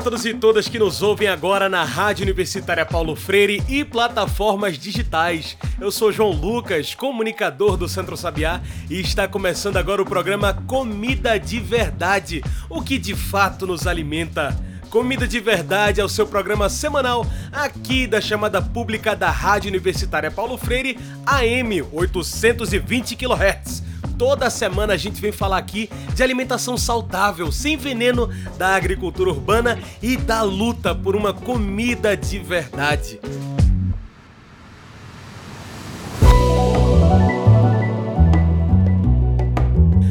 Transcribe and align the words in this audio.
A 0.00 0.02
todos 0.02 0.24
e 0.24 0.32
todas 0.32 0.66
que 0.66 0.78
nos 0.78 1.02
ouvem 1.02 1.28
agora 1.28 1.68
na 1.68 1.84
Rádio 1.84 2.22
Universitária 2.22 2.86
Paulo 2.86 3.14
Freire 3.14 3.62
e 3.68 3.84
plataformas 3.84 4.78
digitais. 4.78 5.58
Eu 5.78 5.90
sou 5.90 6.10
João 6.10 6.30
Lucas, 6.30 6.94
comunicador 6.94 7.76
do 7.76 7.86
Centro 7.86 8.16
Sabiá, 8.16 8.62
e 8.88 8.98
está 8.98 9.28
começando 9.28 9.76
agora 9.76 10.00
o 10.00 10.06
programa 10.06 10.54
Comida 10.66 11.38
de 11.38 11.60
Verdade, 11.60 12.42
o 12.70 12.80
que 12.80 12.98
de 12.98 13.14
fato 13.14 13.66
nos 13.66 13.86
alimenta. 13.86 14.58
Comida 14.88 15.28
de 15.28 15.38
Verdade 15.38 16.00
é 16.00 16.04
o 16.04 16.08
seu 16.08 16.26
programa 16.26 16.70
semanal 16.70 17.26
aqui 17.52 18.06
da 18.06 18.22
chamada 18.22 18.62
pública 18.62 19.14
da 19.14 19.30
Rádio 19.30 19.68
Universitária 19.68 20.30
Paulo 20.30 20.56
Freire, 20.56 20.98
AM 21.26 21.82
820 21.92 23.16
kHz. 23.16 23.89
Toda 24.20 24.50
semana 24.50 24.92
a 24.92 24.96
gente 24.98 25.18
vem 25.18 25.32
falar 25.32 25.56
aqui 25.56 25.88
de 26.14 26.22
alimentação 26.22 26.76
saudável, 26.76 27.50
sem 27.50 27.78
veneno, 27.78 28.28
da 28.58 28.76
agricultura 28.76 29.30
urbana 29.30 29.78
e 30.02 30.14
da 30.14 30.42
luta 30.42 30.94
por 30.94 31.16
uma 31.16 31.32
comida 31.32 32.14
de 32.14 32.38
verdade. 32.38 33.18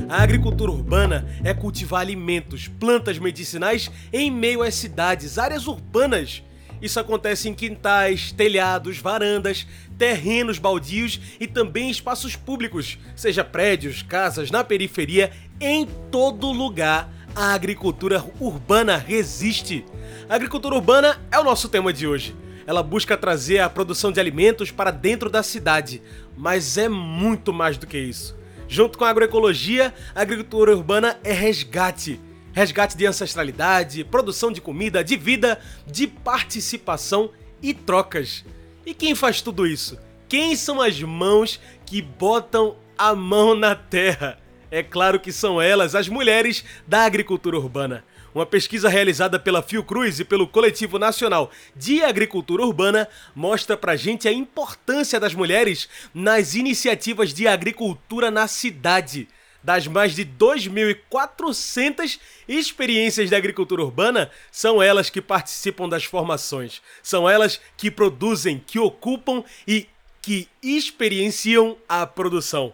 A 0.10 0.23
agricultura 0.23 0.71
urbana 0.71 1.27
é 1.43 1.54
cultivar 1.54 2.02
alimentos, 2.02 2.68
plantas 2.68 3.20
medicinais 3.20 3.91
em 4.12 4.32
meio 4.32 4.63
às 4.63 4.74
cidades, 4.74 5.37
áreas 5.37 5.68
urbanas. 5.68 6.41
Isso 6.82 6.99
acontece 6.99 7.49
em 7.49 7.54
quintais, 7.54 8.32
telhados, 8.32 8.98
varandas, 8.98 9.68
terrenos 9.98 10.58
baldios 10.58 11.20
e 11.40 11.46
também 11.46 11.90
espaços 11.90 12.36
públicos, 12.36 12.98
seja 13.16 13.44
prédios, 13.44 14.02
casas, 14.02 14.49
na 14.49 14.63
periferia, 14.63 15.32
em 15.60 15.86
todo 16.10 16.52
lugar. 16.52 17.12
A 17.36 17.54
agricultura 17.54 18.24
urbana 18.40 18.98
resiste. 18.98 19.86
A 20.27 20.36
agricultura 20.36 20.76
urbana 20.76 21.21
é 21.32 21.38
o 21.38 21.44
nosso 21.44 21.70
tema 21.70 21.91
de 21.91 22.08
hoje. 22.08 22.36
Ela 22.66 22.82
busca 22.82 23.18
trazer 23.18 23.60
a 23.60 23.70
produção 23.70 24.12
de 24.12 24.20
alimentos 24.20 24.71
para 24.71 24.91
dentro 24.91 25.30
da 25.30 25.43
cidade, 25.43 26.02
mas 26.38 26.77
é 26.77 26.88
muito 26.88 27.52
mais 27.52 27.77
do 27.77 27.88
que 27.88 27.98
isso. 27.98 28.38
Junto 28.68 28.98
com 28.98 29.04
a 29.04 29.10
agroecologia, 29.10 29.93
a 30.14 30.21
agricultura 30.21 30.76
urbana 30.76 31.20
é 31.24 31.34
resgate. 31.34 32.21
Resgate 32.60 32.98
de 32.98 33.05
ancestralidade, 33.05 34.04
produção 34.04 34.52
de 34.52 34.60
comida, 34.60 35.02
de 35.02 35.15
vida, 35.15 35.62
de 35.88 36.05
participação 36.05 37.32
e 37.62 37.74
trocas. 37.74 38.43
E 38.85 38.93
quem 38.93 39.15
faz 39.15 39.41
tudo 39.41 39.65
isso? 39.65 39.98
Quem 40.27 40.57
são 40.57 40.82
as 40.82 41.02
mãos 41.02 41.57
que 41.85 42.02
botam 42.02 42.76
a 42.98 43.15
mão 43.15 43.55
na 43.55 43.76
terra? 43.76 44.37
É 44.70 44.84
claro 44.84 45.21
que 45.21 45.32
são 45.32 45.62
elas, 45.62 45.96
as 45.96 46.10
mulheres 46.10 46.65
da 46.85 47.05
agricultura 47.05 47.55
urbana. 47.55 48.04
Uma 48.35 48.46
pesquisa 48.46 48.90
realizada 48.90 49.40
pela 49.40 49.63
Fiocruz 49.63 50.20
e 50.20 50.26
pelo 50.26 50.46
Coletivo 50.46 50.99
Nacional 50.99 51.49
de 51.77 52.04
Agricultura 52.04 52.63
Urbana 52.63 53.07
mostra 53.34 53.77
pra 53.77 53.96
gente 53.96 54.27
a 54.27 54.34
importância 54.34 55.18
das 55.18 55.34
mulheres 55.34 55.87
nas 56.13 56.55
iniciativas 56.55 57.34
de 57.34 57.48
agricultura 57.48 58.30
na 58.30 58.49
cidade. 58.49 59.30
Das 59.63 59.88
mais 59.88 60.15
de 60.15 60.26
2.400 60.26 62.20
experiências 62.48 63.29
de 63.29 63.35
agricultura 63.35 63.84
urbana, 63.84 64.31
são 64.52 64.81
elas 64.81 65.09
que 65.09 65.22
participam 65.22 65.90
das 65.90 66.06
formações. 66.06 66.81
São 67.03 67.30
elas 67.30 67.59
que 67.75 67.92
produzem, 67.92 68.64
que 68.66 68.80
ocupam 68.80 69.44
e 69.68 69.88
que 70.22 70.47
experienciam 70.64 71.78
a 71.88 72.06
produção. 72.06 72.74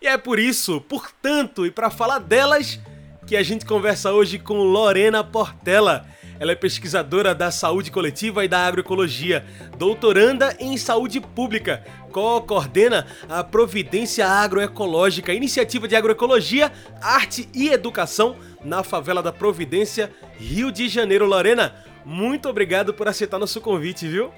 E 0.00 0.06
é 0.06 0.18
por 0.18 0.38
isso, 0.38 0.80
portanto, 0.82 1.64
e 1.64 1.70
para 1.70 1.90
falar 1.90 2.18
delas, 2.18 2.78
que 3.26 3.36
a 3.36 3.42
gente 3.42 3.64
conversa 3.64 4.12
hoje 4.12 4.38
com 4.38 4.58
Lorena 4.58 5.24
Portela. 5.24 6.06
Ela 6.38 6.52
é 6.52 6.54
pesquisadora 6.54 7.34
da 7.34 7.50
saúde 7.50 7.90
coletiva 7.90 8.44
e 8.44 8.48
da 8.48 8.66
agroecologia, 8.66 9.44
doutoranda 9.78 10.56
em 10.58 10.76
saúde 10.76 11.20
pública, 11.20 11.84
co-coordena 12.10 13.06
a 13.28 13.44
Providência 13.44 14.26
Agroecológica, 14.26 15.32
iniciativa 15.32 15.86
de 15.86 15.96
agroecologia, 15.96 16.72
arte 17.00 17.48
e 17.54 17.68
educação 17.68 18.36
na 18.64 18.82
favela 18.82 19.22
da 19.22 19.32
Providência, 19.32 20.10
Rio 20.36 20.72
de 20.72 20.88
Janeiro. 20.88 21.26
Lorena, 21.26 21.74
muito 22.04 22.48
obrigado 22.48 22.92
por 22.92 23.08
aceitar 23.08 23.38
nosso 23.38 23.60
convite, 23.60 24.06
viu? 24.06 24.32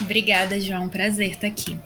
Obrigada, 0.00 0.58
João. 0.60 0.88
Prazer 0.88 1.30
estar 1.30 1.46
aqui. 1.46 1.78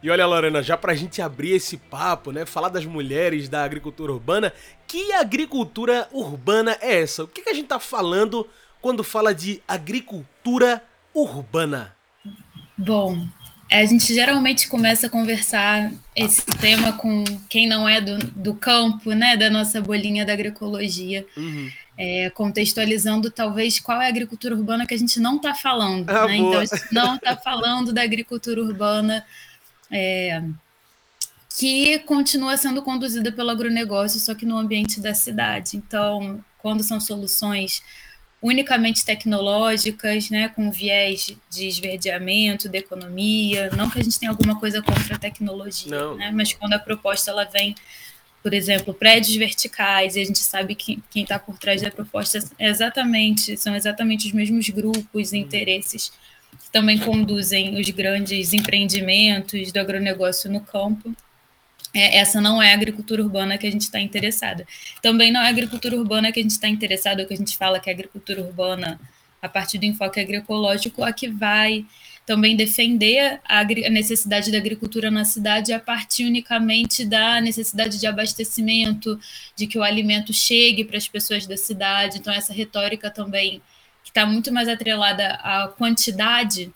E 0.00 0.08
olha, 0.10 0.26
Lorena, 0.26 0.62
já 0.62 0.76
pra 0.76 0.94
gente 0.94 1.20
abrir 1.20 1.52
esse 1.52 1.76
papo, 1.76 2.30
né, 2.30 2.46
falar 2.46 2.68
das 2.68 2.86
mulheres 2.86 3.48
da 3.48 3.64
agricultura 3.64 4.12
urbana, 4.12 4.52
que 4.86 5.12
agricultura 5.12 6.08
urbana 6.12 6.78
é 6.80 7.00
essa? 7.00 7.24
O 7.24 7.28
que, 7.28 7.42
que 7.42 7.50
a 7.50 7.54
gente 7.54 7.66
tá 7.66 7.80
falando 7.80 8.46
quando 8.80 9.02
fala 9.04 9.34
de 9.34 9.62
agricultura 9.66 10.82
urbana? 11.14 11.94
Bom, 12.76 13.26
a 13.70 13.84
gente 13.84 14.14
geralmente 14.14 14.68
começa 14.68 15.08
a 15.08 15.10
conversar 15.10 15.92
esse 16.16 16.44
tema 16.46 16.92
com 16.92 17.22
quem 17.48 17.66
não 17.66 17.88
é 17.88 18.00
do, 18.00 18.18
do 18.18 18.54
campo, 18.54 19.12
né, 19.12 19.36
da 19.36 19.50
nossa 19.50 19.80
bolinha 19.80 20.24
da 20.24 20.32
agroecologia, 20.32 21.26
uhum. 21.36 21.70
é, 21.96 22.30
contextualizando 22.30 23.30
talvez 23.30 23.78
qual 23.78 24.00
é 24.00 24.06
a 24.06 24.08
agricultura 24.08 24.54
urbana 24.54 24.86
que 24.86 24.94
a 24.94 24.98
gente 24.98 25.20
não 25.20 25.36
está 25.36 25.54
falando. 25.54 26.08
Ah, 26.08 26.26
né? 26.26 26.36
Então, 26.36 26.60
a 26.60 26.64
gente 26.64 26.92
não 26.94 27.16
está 27.16 27.36
falando 27.44 27.92
da 27.92 28.02
agricultura 28.02 28.62
urbana 28.62 29.24
é, 29.90 30.42
que 31.58 31.98
continua 32.00 32.56
sendo 32.56 32.80
conduzida 32.80 33.30
pelo 33.30 33.50
agronegócio, 33.50 34.18
só 34.18 34.34
que 34.34 34.46
no 34.46 34.56
ambiente 34.56 35.00
da 35.00 35.12
cidade. 35.12 35.76
Então, 35.76 36.42
quando 36.58 36.82
são 36.82 37.00
soluções 37.00 37.82
unicamente 38.40 39.04
tecnológicas, 39.04 40.30
né, 40.30 40.48
com 40.48 40.70
viés 40.70 41.36
de 41.50 41.66
esverdeamento 41.66 42.68
da 42.68 42.78
economia, 42.78 43.68
não 43.76 43.90
que 43.90 43.98
a 43.98 44.02
gente 44.02 44.18
tenha 44.18 44.30
alguma 44.30 44.58
coisa 44.58 44.80
contra 44.80 45.16
a 45.16 45.18
tecnologia, 45.18 45.90
né, 46.14 46.30
mas 46.32 46.52
quando 46.52 46.74
a 46.74 46.78
proposta 46.78 47.30
ela 47.32 47.44
vem, 47.44 47.74
por 48.42 48.54
exemplo, 48.54 48.94
prédios 48.94 49.34
verticais, 49.36 50.14
e 50.14 50.20
a 50.20 50.24
gente 50.24 50.38
sabe 50.38 50.76
que 50.76 51.02
quem 51.10 51.24
está 51.24 51.38
por 51.38 51.58
trás 51.58 51.82
da 51.82 51.90
proposta 51.90 52.38
é 52.58 52.68
exatamente, 52.68 53.56
são 53.56 53.74
exatamente 53.74 54.28
os 54.28 54.32
mesmos 54.32 54.68
grupos 54.68 55.32
e 55.32 55.38
interesses 55.38 56.12
que 56.62 56.70
também 56.70 56.98
conduzem 56.98 57.78
os 57.80 57.90
grandes 57.90 58.52
empreendimentos 58.52 59.72
do 59.72 59.80
agronegócio 59.80 60.50
no 60.50 60.60
campo. 60.60 61.12
É, 61.94 62.18
essa 62.18 62.40
não 62.40 62.62
é 62.62 62.72
a 62.72 62.74
agricultura 62.74 63.22
urbana 63.22 63.56
que 63.56 63.66
a 63.66 63.70
gente 63.70 63.82
está 63.82 64.00
interessada. 64.00 64.66
Também 65.02 65.32
não 65.32 65.40
é 65.40 65.46
a 65.46 65.48
agricultura 65.48 65.96
urbana 65.96 66.30
que 66.30 66.40
a 66.40 66.42
gente 66.42 66.52
está 66.52 66.68
interessado, 66.68 67.26
que 67.26 67.34
a 67.34 67.36
gente 67.36 67.56
fala 67.56 67.80
que 67.80 67.88
é 67.88 67.92
a 67.92 67.96
agricultura 67.96 68.42
urbana, 68.42 69.00
a 69.40 69.48
partir 69.48 69.78
do 69.78 69.84
enfoque 69.84 70.20
agroecológico, 70.20 71.02
a 71.02 71.12
que 71.12 71.28
vai 71.28 71.86
também 72.26 72.54
defender 72.54 73.40
a, 73.42 73.64
necessidade 73.64 74.52
da 74.52 74.58
agricultura 74.58 75.10
na 75.10 75.24
cidade 75.24 75.72
a 75.72 75.80
partir 75.80 76.26
unicamente 76.26 77.02
da 77.06 77.40
necessidade 77.40 77.98
de 77.98 78.06
abastecimento, 78.06 79.18
de 79.56 79.66
que 79.66 79.78
o 79.78 79.82
alimento 79.82 80.30
chegue 80.34 80.84
para 80.84 80.98
as 80.98 81.08
pessoas 81.08 81.46
da 81.46 81.56
cidade. 81.56 82.18
Então, 82.18 82.30
essa 82.30 82.52
retórica 82.52 83.10
também 83.10 83.62
que 84.04 84.10
está 84.10 84.26
muito 84.26 84.52
mais 84.52 84.68
atrelada 84.68 85.34
à 85.36 85.68
quantidade, 85.68 86.70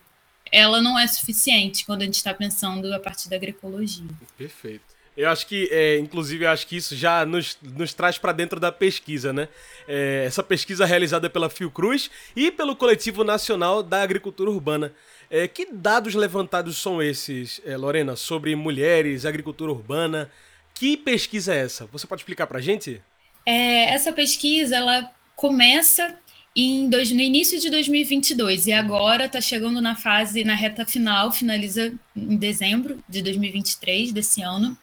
ela 0.51 0.81
não 0.81 0.99
é 0.99 1.07
suficiente 1.07 1.85
quando 1.85 2.01
a 2.01 2.07
gente 2.07 2.17
está 2.17 2.33
pensando 2.33 2.91
a 2.95 2.99
partir 2.99 3.29
da 3.29 3.37
agroecologia. 3.37 4.07
Perfeito. 4.39 4.92
Eu 5.23 5.31
acho 5.31 5.47
que, 5.47 5.69
é, 5.71 5.99
inclusive, 5.99 6.45
eu 6.45 6.51
acho 6.51 6.67
que 6.67 6.77
isso 6.77 6.97
já 6.97 7.25
nos, 7.25 7.57
nos 7.63 7.95
traz 7.95 8.19
para 8.19 8.33
dentro 8.33 8.59
da 8.59 8.73
pesquisa, 8.73 9.33
né? 9.33 9.49
É, 9.87 10.25
essa 10.27 10.43
pesquisa 10.43 10.85
realizada 10.85 11.31
pela 11.31 11.49
Fiocruz 11.49 12.11
e 12.35 12.51
pelo 12.51 12.75
Coletivo 12.75 13.23
Nacional 13.23 13.85
da 13.85 14.03
Agricultura 14.03 14.51
Urbana. 14.51 14.93
É, 15.31 15.47
que 15.47 15.73
dados 15.73 16.15
levantados 16.15 16.77
são 16.77 17.01
esses, 17.01 17.61
é, 17.65 17.77
Lorena, 17.77 18.17
sobre 18.17 18.57
mulheres, 18.57 19.25
agricultura 19.25 19.71
urbana? 19.71 20.29
Que 20.75 20.97
pesquisa 20.97 21.55
é 21.55 21.59
essa? 21.59 21.87
Você 21.87 22.05
pode 22.05 22.23
explicar 22.23 22.49
para 22.49 22.59
a 22.59 22.63
gente? 22.63 23.01
É, 23.47 23.91
essa 23.95 24.13
pesquisa 24.13 24.77
ela 24.77 25.11
começa 25.37 26.19
em 26.55 26.89
dois, 26.91 27.11
no 27.13 27.21
início 27.21 27.59
de 27.61 27.71
2022 27.71 28.67
e 28.67 28.73
agora 28.73 29.27
está 29.27 29.41
chegando 29.41 29.81
na 29.81 29.95
fase, 29.95 30.45
na 30.45 30.55
reta 30.55 30.85
final, 30.85 31.31
finaliza 31.31 31.95
em 32.15 32.37
dezembro 32.37 33.03
de 33.09 33.23
2023 33.23 34.13
desse 34.13 34.43
ano. 34.43 34.77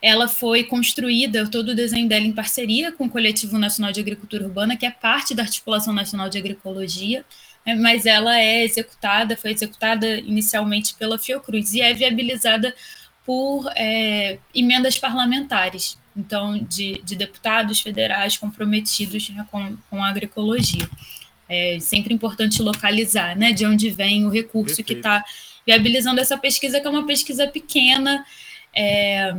Ela 0.00 0.28
foi 0.28 0.64
construída, 0.64 1.48
todo 1.48 1.70
o 1.70 1.74
desenho 1.74 2.08
dela 2.08 2.24
em 2.24 2.32
parceria 2.32 2.92
com 2.92 3.06
o 3.06 3.10
Coletivo 3.10 3.58
Nacional 3.58 3.92
de 3.92 4.00
Agricultura 4.00 4.44
Urbana, 4.44 4.76
que 4.76 4.86
é 4.86 4.90
parte 4.90 5.34
da 5.34 5.42
Articulação 5.42 5.92
Nacional 5.92 6.28
de 6.28 6.38
Agroecologia, 6.38 7.24
né, 7.66 7.74
mas 7.74 8.06
ela 8.06 8.38
é 8.38 8.64
executada, 8.64 9.36
foi 9.36 9.52
executada 9.52 10.18
inicialmente 10.18 10.94
pela 10.94 11.18
Fiocruz 11.18 11.74
e 11.74 11.80
é 11.80 11.92
viabilizada 11.92 12.74
por 13.26 13.70
é, 13.76 14.38
emendas 14.54 14.98
parlamentares, 14.98 15.98
então 16.16 16.58
de, 16.58 17.02
de, 17.04 17.14
deputados 17.14 17.78
federais 17.78 18.38
comprometidos 18.38 19.28
né, 19.28 19.46
com, 19.50 19.76
com 19.90 20.02
a 20.02 20.08
agroecologia. 20.08 20.88
É 21.46 21.78
sempre 21.80 22.14
importante 22.14 22.62
localizar 22.62 23.36
né, 23.36 23.52
de 23.52 23.66
onde 23.66 23.90
vem 23.90 24.26
o 24.26 24.30
recurso 24.30 24.76
Perfeito. 24.76 24.86
que 24.86 24.94
está 24.94 25.24
viabilizando 25.66 26.18
essa 26.18 26.38
pesquisa, 26.38 26.80
que 26.80 26.86
é 26.86 26.90
uma 26.90 27.06
pesquisa 27.06 27.46
pequena. 27.46 28.24
É, 28.74 29.34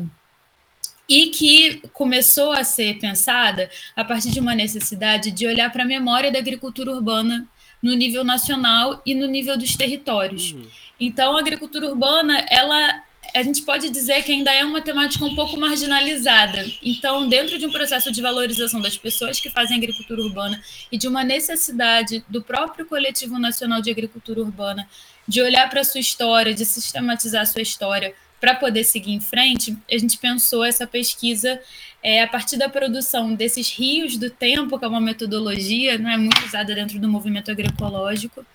e 1.08 1.28
que 1.28 1.82
começou 1.92 2.52
a 2.52 2.64
ser 2.64 3.00
pensada 3.00 3.70
a 3.96 4.06
partir 4.06 4.30
de 4.30 4.40
uma 4.40 4.54
necessidade 4.54 5.32
de 5.32 5.48
olhar 5.48 5.72
para 5.72 5.84
a 5.84 5.88
memória 5.88 6.32
da 6.32 6.38
agricultura 6.38 6.92
urbana 6.92 7.48
no 7.82 7.96
nível 7.96 8.24
nacional 8.24 9.02
e 9.06 9.16
no 9.16 9.26
nível 9.26 9.58
dos 9.58 9.76
territórios. 9.76 10.52
Uhum. 10.52 10.68
Então, 11.00 11.36
a 11.36 11.40
agricultura 11.40 11.88
urbana, 11.88 12.46
ela 12.50 13.04
a 13.34 13.44
gente 13.44 13.62
pode 13.62 13.90
dizer 13.90 14.24
que 14.24 14.32
ainda 14.32 14.52
é 14.52 14.64
uma 14.66 14.82
temática 14.82 15.24
um 15.24 15.36
pouco 15.36 15.56
marginalizada. 15.58 16.66
Então, 16.82 17.30
dentro 17.30 17.60
de 17.60 17.66
um 17.66 17.72
processo 17.72 18.12
de 18.12 18.22
valorização 18.22 18.82
das 18.82 18.98
pessoas 18.98 19.40
que 19.40 19.50
fazem 19.50 19.78
agricultura 19.78 20.22
urbana 20.22 20.62
e 20.92 20.98
de 20.98 21.08
uma 21.08 21.24
necessidade 21.24 22.24
do 22.28 22.42
próprio 22.42 22.86
Coletivo 22.86 23.38
Nacional 23.38 23.82
de 23.82 23.92
Agricultura 23.92 24.42
Urbana 24.42 24.88
de 25.28 25.42
olhar 25.42 25.70
para 25.70 25.82
a 25.82 25.84
sua 25.84 26.00
história, 26.00 26.54
de 26.54 26.66
sistematizar 26.66 27.44
a 27.44 27.46
sua 27.46 27.62
história 27.62 28.16
para 28.40 28.56
poder 28.56 28.84
seguir 28.84 29.12
em 29.12 29.20
frente, 29.20 29.78
a 29.92 29.98
gente 29.98 30.18
pensou 30.18 30.64
essa 30.64 30.88
pesquisa 30.88 31.60
é, 32.02 32.22
a 32.22 32.28
partir 32.28 32.58
da 32.58 32.70
produção 32.70 33.34
desses 33.34 33.72
rios 33.72 34.18
do 34.18 34.30
tempo, 34.30 34.80
que 34.80 34.86
é 34.86 34.88
uma 34.88 35.02
metodologia 35.02 35.98
não 35.98 36.10
é 36.10 36.18
muito 36.18 36.44
usada 36.46 36.74
dentro 36.74 37.00
do 37.00 37.10
movimento 37.10 37.52
agroecológico, 37.52 38.46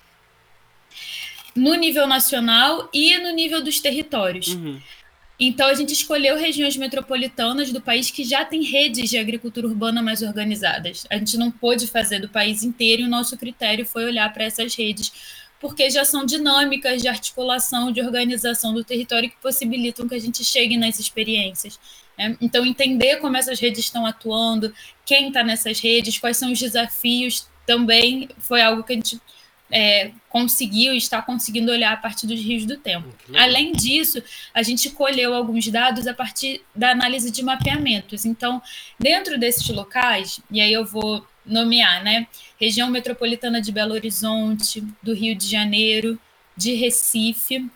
no 1.55 1.75
nível 1.75 2.07
nacional 2.07 2.89
e 2.93 3.17
no 3.19 3.31
nível 3.31 3.63
dos 3.63 3.79
territórios. 3.79 4.47
Uhum. 4.49 4.79
Então, 5.39 5.67
a 5.67 5.73
gente 5.73 5.91
escolheu 5.91 6.37
regiões 6.37 6.77
metropolitanas 6.77 7.71
do 7.71 7.81
país 7.81 8.09
que 8.09 8.23
já 8.23 8.45
têm 8.45 8.63
redes 8.63 9.09
de 9.09 9.17
agricultura 9.17 9.67
urbana 9.67 10.01
mais 10.01 10.21
organizadas. 10.21 11.05
A 11.09 11.17
gente 11.17 11.37
não 11.37 11.51
pôde 11.51 11.87
fazer 11.87 12.19
do 12.19 12.29
país 12.29 12.63
inteiro 12.63 13.01
e 13.01 13.05
o 13.05 13.09
nosso 13.09 13.37
critério 13.37 13.85
foi 13.85 14.05
olhar 14.05 14.31
para 14.33 14.45
essas 14.45 14.73
redes 14.75 15.11
porque 15.65 15.89
já 15.89 16.05
são 16.05 16.23
dinâmicas 16.23 17.01
de 17.01 17.07
articulação, 17.07 17.91
de 17.91 17.99
organização 17.99 18.71
do 18.71 18.83
território 18.83 19.27
que 19.27 19.35
possibilitam 19.41 20.07
que 20.07 20.13
a 20.13 20.19
gente 20.19 20.43
chegue 20.43 20.77
nas 20.77 20.99
experiências. 20.99 21.79
Né? 22.15 22.37
Então, 22.39 22.63
entender 22.63 23.15
como 23.15 23.35
essas 23.35 23.59
redes 23.59 23.85
estão 23.85 24.05
atuando, 24.05 24.71
quem 25.03 25.29
está 25.29 25.43
nessas 25.43 25.79
redes, 25.79 26.19
quais 26.19 26.37
são 26.37 26.51
os 26.51 26.59
desafios, 26.59 27.49
também 27.65 28.29
foi 28.37 28.61
algo 28.61 28.83
que 28.83 28.93
a 28.93 28.95
gente 28.95 29.19
é, 29.71 30.11
conseguiu 30.29 30.93
e 30.93 30.97
está 30.97 31.19
conseguindo 31.19 31.71
olhar 31.71 31.93
a 31.93 31.97
partir 31.97 32.27
dos 32.27 32.39
rios 32.39 32.63
do 32.63 32.77
tempo. 32.77 33.07
Além 33.35 33.71
disso, 33.73 34.21
a 34.53 34.61
gente 34.61 34.91
colheu 34.91 35.33
alguns 35.33 35.67
dados 35.67 36.05
a 36.05 36.13
partir 36.13 36.61
da 36.75 36.91
análise 36.91 37.31
de 37.31 37.41
mapeamentos. 37.41 38.23
Então, 38.23 38.61
dentro 38.99 39.39
desses 39.39 39.67
locais, 39.69 40.39
e 40.51 40.61
aí 40.61 40.71
eu 40.71 40.85
vou 40.85 41.25
nomear, 41.45 42.03
né? 42.03 42.27
Região 42.59 42.89
metropolitana 42.89 43.61
de 43.61 43.71
Belo 43.71 43.93
Horizonte, 43.93 44.83
do 45.01 45.13
Rio 45.13 45.35
de 45.35 45.47
Janeiro, 45.47 46.19
de 46.57 46.73
Recife, 46.73 47.69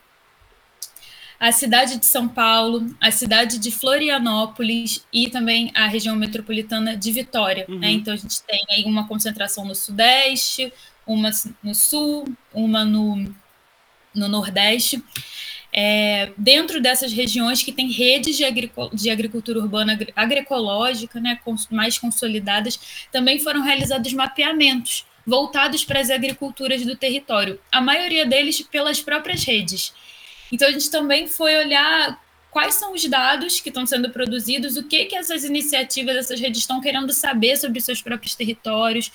a 1.39 1.53
cidade 1.53 1.97
de 1.97 2.05
São 2.05 2.27
Paulo, 2.27 2.93
a 2.99 3.11
cidade 3.11 3.59
de 3.59 3.71
Florianópolis 3.71 5.05
e 5.11 5.29
também 5.29 5.71
a 5.73 5.87
região 5.87 6.15
metropolitana 6.15 6.97
de 6.97 7.11
Vitória. 7.11 7.65
Né? 7.67 7.73
Uhum. 7.73 7.79
Né? 7.79 7.91
Então 7.91 8.13
a 8.13 8.17
gente 8.17 8.43
tem 8.43 8.59
aí 8.69 8.83
uma 8.83 9.07
concentração 9.07 9.63
no 9.63 9.73
Sudeste, 9.73 10.73
uma 11.07 11.31
no 11.63 11.73
Sul, 11.73 12.25
uma 12.53 12.83
no, 12.83 13.33
no 14.13 14.27
Nordeste. 14.27 15.01
É, 15.71 16.31
dentro 16.35 16.81
dessas 16.81 17.13
regiões 17.13 17.61
que 17.61 17.71
têm 17.71 17.91
redes 17.91 18.35
de, 18.35 18.43
de 18.93 19.09
agricultura 19.09 19.59
urbana 19.59 19.97
agroecológica 20.15 21.19
né, 21.19 21.39
mais 21.69 21.97
consolidadas, 21.97 23.07
também 23.11 23.39
foram 23.39 23.61
realizados 23.61 24.11
mapeamentos 24.13 25.05
voltados 25.25 25.85
para 25.85 25.99
as 25.99 26.09
agriculturas 26.09 26.83
do 26.83 26.95
território, 26.95 27.59
a 27.71 27.79
maioria 27.79 28.25
deles 28.25 28.61
pelas 28.61 28.99
próprias 28.99 29.43
redes. 29.43 29.93
Então 30.51 30.67
a 30.67 30.71
gente 30.71 30.89
também 30.89 31.27
foi 31.27 31.55
olhar 31.55 32.19
quais 32.49 32.75
são 32.75 32.93
os 32.93 33.05
dados 33.05 33.61
que 33.61 33.69
estão 33.69 33.85
sendo 33.85 34.09
produzidos, 34.09 34.75
o 34.75 34.83
que 34.83 35.05
que 35.05 35.15
essas 35.15 35.43
iniciativas, 35.43 36.15
essas 36.15 36.39
redes 36.39 36.59
estão 36.61 36.81
querendo 36.81 37.13
saber 37.13 37.55
sobre 37.57 37.79
seus 37.79 38.01
próprios 38.01 38.33
territórios, 38.33 39.11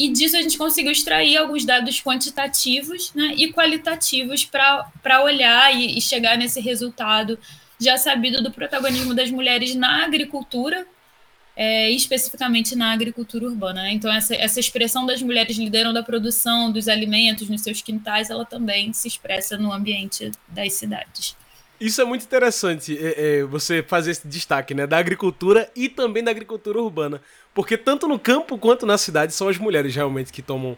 e 0.00 0.08
disso 0.08 0.34
a 0.34 0.40
gente 0.40 0.56
conseguiu 0.56 0.90
extrair 0.90 1.36
alguns 1.36 1.62
dados 1.62 2.00
quantitativos 2.00 3.12
né, 3.14 3.34
e 3.36 3.52
qualitativos 3.52 4.46
para 4.46 5.22
olhar 5.22 5.74
e, 5.74 5.98
e 5.98 6.00
chegar 6.00 6.38
nesse 6.38 6.58
resultado 6.58 7.38
já 7.78 7.98
sabido 7.98 8.42
do 8.42 8.50
protagonismo 8.50 9.14
das 9.14 9.30
mulheres 9.30 9.74
na 9.74 10.04
agricultura, 10.04 10.86
é, 11.54 11.90
especificamente 11.90 12.74
na 12.74 12.92
agricultura 12.92 13.44
urbana. 13.44 13.82
Né? 13.82 13.92
Então, 13.92 14.10
essa, 14.10 14.34
essa 14.34 14.58
expressão 14.58 15.04
das 15.04 15.20
mulheres 15.20 15.58
liderando 15.58 15.98
a 15.98 16.02
produção 16.02 16.72
dos 16.72 16.88
alimentos 16.88 17.50
nos 17.50 17.60
seus 17.60 17.82
quintais, 17.82 18.30
ela 18.30 18.46
também 18.46 18.94
se 18.94 19.06
expressa 19.06 19.58
no 19.58 19.70
ambiente 19.70 20.32
das 20.48 20.72
cidades. 20.72 21.36
Isso 21.80 22.02
é 22.02 22.04
muito 22.04 22.24
interessante, 22.24 22.96
é, 22.98 23.38
é, 23.38 23.44
você 23.44 23.82
fazer 23.82 24.10
esse 24.10 24.28
destaque, 24.28 24.74
né? 24.74 24.86
Da 24.86 24.98
agricultura 24.98 25.70
e 25.74 25.88
também 25.88 26.22
da 26.22 26.30
agricultura 26.30 26.78
urbana. 26.78 27.22
Porque 27.54 27.76
tanto 27.76 28.06
no 28.06 28.18
campo 28.18 28.56
quanto 28.58 28.86
na 28.86 28.96
cidade 28.96 29.34
são 29.34 29.48
as 29.48 29.58
mulheres 29.58 29.94
realmente 29.94 30.32
que 30.32 30.42
tomam 30.42 30.76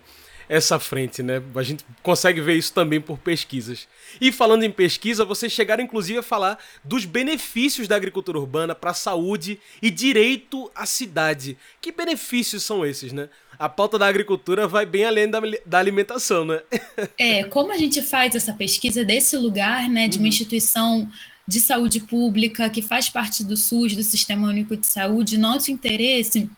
essa 0.49 0.79
frente, 0.79 1.23
né? 1.23 1.43
A 1.55 1.63
gente 1.63 1.83
consegue 2.03 2.41
ver 2.41 2.55
isso 2.57 2.75
também 2.75 3.01
por 3.01 3.19
pesquisas. 3.19 3.89
E 4.21 4.31
falando 4.31 4.65
em 4.65 4.71
pesquisa, 4.71 5.25
vocês 5.25 5.51
chegaram 5.51 5.83
inclusive 5.83 6.19
a 6.19 6.23
falar 6.23 6.59
dos 6.85 7.07
benefícios 7.07 7.89
da 7.89 7.97
agricultura 7.97 8.39
urbana 8.39 8.75
para 8.75 8.91
a 8.91 8.95
saúde 8.95 9.59
e 9.81 9.91
direito 9.91 10.71
à 10.75 10.85
cidade. 10.85 11.57
Que 11.81 11.91
benefícios 11.91 12.63
são 12.65 12.85
esses, 12.85 13.13
né? 13.13 13.31
A 13.59 13.69
pauta 13.69 13.99
da 13.99 14.07
agricultura 14.07 14.69
vai 14.69 14.85
bem 14.85 15.07
além 15.07 15.31
da, 15.31 15.41
da 15.65 15.79
alimentação, 15.79 16.45
né? 16.45 16.61
É, 17.19 17.45
como 17.45 17.73
a 17.73 17.79
gente 17.79 18.03
faz 18.03 18.35
essa 18.35 18.53
pesquisa 18.53 19.05
desse 19.05 19.37
lugar, 19.37 19.89
né, 19.89 20.09
de 20.09 20.19
uma 20.19 20.23
uhum. 20.23 20.29
instituição 20.29 21.09
de 21.47 21.61
saúde 21.61 22.01
pública 22.01 22.69
que 22.69 22.83
faz 22.83 23.09
parte 23.09 23.45
do 23.45 23.57
SUS, 23.57 23.95
do 23.95 24.03
Sistema 24.03 24.49
Único 24.49 24.77
de 24.77 24.87
Saúde, 24.87 25.39
nosso 25.39 25.71
interesse 25.71 26.51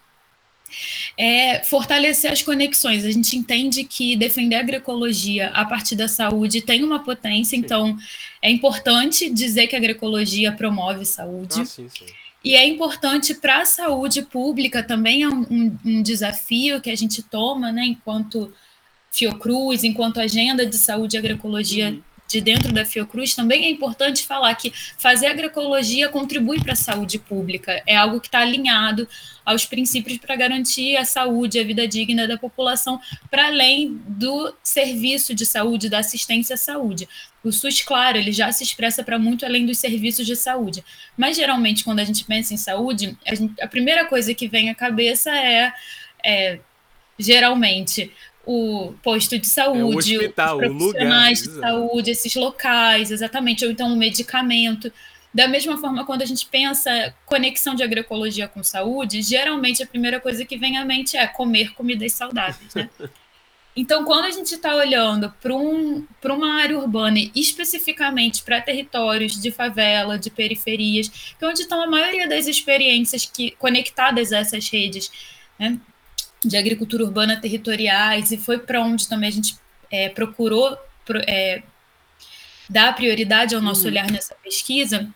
é 1.17 1.63
fortalecer 1.65 2.31
as 2.31 2.43
conexões. 2.43 3.05
A 3.05 3.11
gente 3.11 3.37
entende 3.37 3.85
que 3.85 4.17
defender 4.17 4.57
a 4.57 4.61
agroecologia 4.61 5.49
a 5.49 5.65
partir 5.65 5.97
da 5.97 6.09
saúde 6.09 6.61
tem 6.61 6.83
uma 6.83 7.03
potência, 7.03 7.57
então 7.57 7.97
é 8.41 8.51
importante 8.51 9.31
dizer 9.31 9.67
que 9.67 9.75
a 9.75 9.79
agroecologia 9.79 10.53
promove 10.53 11.05
saúde. 11.05 11.61
Ah, 11.61 11.65
sim, 11.65 11.89
sim. 11.89 12.07
E 12.45 12.55
é 12.55 12.67
importante 12.67 13.35
para 13.35 13.63
a 13.63 13.65
saúde 13.65 14.21
pública 14.21 14.83
também 14.83 15.23
é 15.23 15.29
um, 15.29 15.79
um, 15.85 16.03
desafio 16.03 16.79
que 16.81 16.91
a 16.91 16.97
gente 16.97 17.23
toma, 17.23 17.73
né, 17.73 17.87
enquanto 17.87 18.53
Fiocruz, 19.11 19.83
enquanto 19.83 20.21
agenda 20.21 20.67
de 20.67 20.77
saúde 20.77 21.17
e 21.17 21.19
agroecologia 21.19 21.91
uhum 21.91 22.03
de 22.27 22.41
dentro 22.41 22.73
da 22.73 22.85
Fiocruz, 22.85 23.35
também 23.35 23.67
é 23.67 23.71
importante 23.71 24.27
falar 24.27 24.55
que 24.55 24.73
fazer 24.99 25.27
agroecologia 25.27 26.09
contribui 26.09 26.61
para 26.61 26.73
a 26.73 26.77
saúde 26.77 27.19
pública, 27.19 27.83
é 27.87 27.97
algo 27.97 28.21
que 28.21 28.29
está 28.29 28.41
alinhado 28.41 29.09
aos 29.45 29.67
princípios 29.67 30.19
para 30.19 30.35
garantir 30.35 30.97
a 30.97 31.05
saúde, 31.05 31.59
a 31.59 31.65
vida 31.65 31.87
digna 31.87 32.27
da 32.27 32.39
população, 32.39 33.01
para 33.31 33.47
além 33.47 34.01
do 34.07 34.55
serviço 34.63 35.35
de 35.35 35.45
saúde, 35.45 35.89
da 35.89 35.99
assistência 35.99 36.55
à 36.55 36.57
saúde. 36.57 37.09
O 37.43 37.53
SUS, 37.53 37.83
claro, 37.83 38.17
ele 38.17 38.33
já 38.33 38.51
se 38.51 38.65
expressa 38.65 39.05
para 39.05 39.19
muito 39.19 39.45
além 39.45 39.67
dos 39.67 39.79
serviços 39.79 40.27
de 40.27 40.35
saúde, 40.35 40.83
mas 41.17 41.37
geralmente 41.37 41.85
quando 41.85 42.01
a 42.01 42.05
gente 42.05 42.25
pensa 42.25 42.55
em 42.55 42.57
saúde, 42.57 43.17
a, 43.27 43.35
gente, 43.35 43.63
a 43.63 43.69
primeira 43.69 44.07
coisa 44.07 44.33
que 44.33 44.49
vem 44.49 44.71
à 44.71 44.75
cabeça 44.75 45.31
é, 45.31 45.73
é 46.25 46.59
geralmente 47.19 48.11
o 48.47 48.95
posto 49.03 49.39
de 49.39 49.47
saúde, 49.47 50.15
é, 50.15 50.17
o 50.17 50.21
hospital, 50.21 50.59
os 50.59 50.67
profissionais 50.67 51.47
lugar, 51.47 51.55
de 51.55 51.61
saúde, 51.61 52.11
esses 52.11 52.35
locais, 52.35 53.11
exatamente, 53.11 53.65
ou 53.65 53.71
então 53.71 53.93
o 53.93 53.97
medicamento. 53.97 54.93
Da 55.33 55.49
mesma 55.49 55.77
forma, 55.79 56.05
quando 56.05 56.23
a 56.23 56.27
gente 56.27 56.47
pensa 56.47 57.13
conexão 57.27 57.75
de 57.75 57.83
agroecologia 57.83 58.47
com 58.47 58.63
saúde, 58.63 59.21
geralmente 59.23 59.83
a 59.83 59.87
primeira 59.87 60.21
coisa 60.21 60.45
que 60.45 60.57
vem 60.57 60.77
à 60.77 60.85
mente 60.85 61.17
é 61.17 61.27
comer 61.27 61.75
comidas 61.75 62.13
saudáveis, 62.13 62.75
né? 62.75 62.89
Então, 63.77 64.05
quando 64.05 64.27
a 64.27 64.31
gente 64.31 64.55
está 64.55 64.77
olhando 64.77 65.35
para 65.43 65.53
um, 65.53 66.07
uma 66.25 66.55
área 66.61 66.79
urbana, 66.79 67.19
especificamente 67.35 68.45
para 68.45 68.61
territórios 68.61 69.41
de 69.41 69.51
favela, 69.51 70.17
de 70.17 70.31
periferias, 70.31 71.09
que 71.09 71.45
é 71.45 71.49
onde 71.49 71.63
estão 71.63 71.83
a 71.83 71.87
maioria 71.89 72.29
das 72.29 72.47
experiências 72.47 73.27
que 73.27 73.51
conectadas 73.53 74.33
a 74.33 74.39
essas 74.39 74.69
redes, 74.69 75.11
né? 75.59 75.77
De 76.49 76.57
agricultura 76.57 77.05
urbana 77.05 77.41
territoriais, 77.41 78.31
e 78.33 78.39
foi 78.39 78.59
para 78.59 78.81
onde 78.81 79.09
também 79.09 79.29
a 79.29 79.33
gente 79.33 79.57
é, 79.91 80.09
procurou 80.09 80.77
é, 81.27 81.63
dar 82.69 82.95
prioridade 82.95 83.55
ao 83.55 83.61
nosso 83.61 83.83
uhum. 83.83 83.89
olhar 83.89 84.11
nessa 84.11 84.35
pesquisa, 84.37 85.09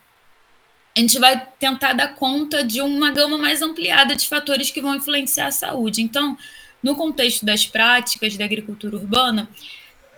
a 0.96 1.00
gente 1.00 1.18
vai 1.18 1.46
tentar 1.58 1.92
dar 1.92 2.14
conta 2.14 2.64
de 2.64 2.80
uma 2.80 3.12
gama 3.12 3.38
mais 3.38 3.62
ampliada 3.62 4.16
de 4.16 4.26
fatores 4.26 4.70
que 4.70 4.80
vão 4.80 4.96
influenciar 4.96 5.46
a 5.46 5.52
saúde. 5.52 6.02
Então, 6.02 6.36
no 6.82 6.96
contexto 6.96 7.44
das 7.44 7.66
práticas 7.66 8.36
da 8.36 8.44
agricultura 8.44 8.96
urbana, 8.96 9.48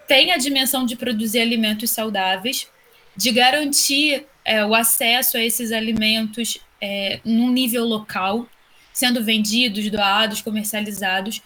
tem 0.09 0.33
a 0.33 0.39
dimensão 0.39 0.87
de 0.87 0.97
produzir 0.97 1.41
alimentos 1.41 1.91
saudáveis, 1.91 2.67
de 3.15 3.31
garantir 3.31 4.27
é, 4.45 4.65
o 4.65 4.75
acesso 4.75 5.37
a 5.37 5.41
esses 5.45 5.71
alimentos 5.71 6.59
é, 6.81 7.21
num 7.25 7.51
nível 7.51 7.85
local, 7.85 8.49
sendo 8.93 9.25
vendidos, 9.25 9.91
doados, 9.91 10.43
comercializados, 10.43 11.43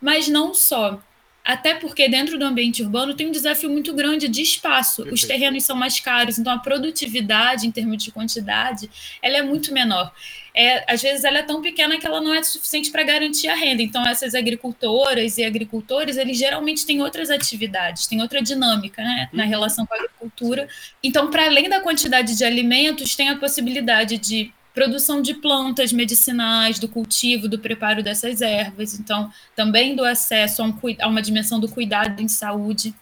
mas 0.00 0.28
não 0.28 0.54
só. 0.54 1.00
Até 1.48 1.74
porque 1.74 2.10
dentro 2.10 2.38
do 2.38 2.44
ambiente 2.44 2.82
urbano 2.82 3.14
tem 3.14 3.26
um 3.26 3.30
desafio 3.32 3.70
muito 3.70 3.94
grande 3.94 4.28
de 4.28 4.42
espaço. 4.42 5.02
Os 5.10 5.22
terrenos 5.22 5.64
são 5.64 5.74
mais 5.74 5.98
caros, 5.98 6.38
então 6.38 6.52
a 6.52 6.58
produtividade 6.58 7.66
em 7.66 7.70
termos 7.70 8.04
de 8.04 8.12
quantidade 8.12 8.90
ela 9.22 9.38
é 9.38 9.42
muito 9.42 9.72
menor. 9.72 10.12
É, 10.54 10.84
às 10.92 11.00
vezes 11.00 11.24
ela 11.24 11.38
é 11.38 11.42
tão 11.42 11.62
pequena 11.62 11.96
que 11.96 12.06
ela 12.06 12.20
não 12.20 12.34
é 12.34 12.42
suficiente 12.42 12.90
para 12.90 13.02
garantir 13.02 13.48
a 13.48 13.54
renda. 13.54 13.80
Então 13.82 14.06
essas 14.06 14.34
agricultoras 14.34 15.38
e 15.38 15.44
agricultores 15.44 16.18
eles 16.18 16.36
geralmente 16.36 16.84
têm 16.84 17.00
outras 17.00 17.30
atividades, 17.30 18.06
têm 18.06 18.20
outra 18.20 18.42
dinâmica 18.42 19.02
né, 19.02 19.30
na 19.32 19.44
uhum. 19.44 19.48
relação 19.48 19.86
com 19.86 19.94
a 19.94 19.96
agricultura. 19.96 20.68
Então 21.02 21.30
para 21.30 21.46
além 21.46 21.66
da 21.66 21.80
quantidade 21.80 22.36
de 22.36 22.44
alimentos 22.44 23.16
tem 23.16 23.30
a 23.30 23.36
possibilidade 23.36 24.18
de 24.18 24.52
produção 24.78 25.20
de 25.20 25.34
plantas 25.34 25.92
medicinais, 25.92 26.78
do 26.78 26.86
cultivo, 26.88 27.48
do 27.48 27.58
preparo 27.58 28.00
dessas 28.00 28.40
ervas, 28.40 28.94
então 28.94 29.28
também 29.56 29.96
do 29.96 30.04
acesso 30.04 30.62
a, 30.62 30.66
um, 30.66 30.78
a 31.00 31.08
uma 31.08 31.20
dimensão 31.20 31.58
do 31.58 31.68
cuidado 31.68 32.22
em 32.22 32.28
saúde, 32.28 32.94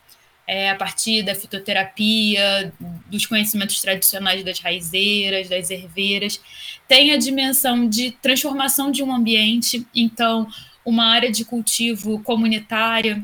é, 0.47 0.71
a 0.71 0.75
partir 0.75 1.23
da 1.23 1.35
fitoterapia, 1.35 2.73
dos 3.11 3.26
conhecimentos 3.26 3.78
tradicionais 3.83 4.42
das 4.42 4.59
raizeiras, 4.59 5.50
das 5.50 5.68
herveiras, 5.68 6.40
tem 6.88 7.12
a 7.12 7.18
dimensão 7.18 7.87
de 7.87 8.12
transformação 8.23 8.90
de 8.90 9.02
um 9.02 9.14
ambiente, 9.14 9.87
então 9.95 10.49
uma 10.83 11.04
área 11.04 11.30
de 11.30 11.45
cultivo 11.45 12.23
comunitária, 12.23 13.23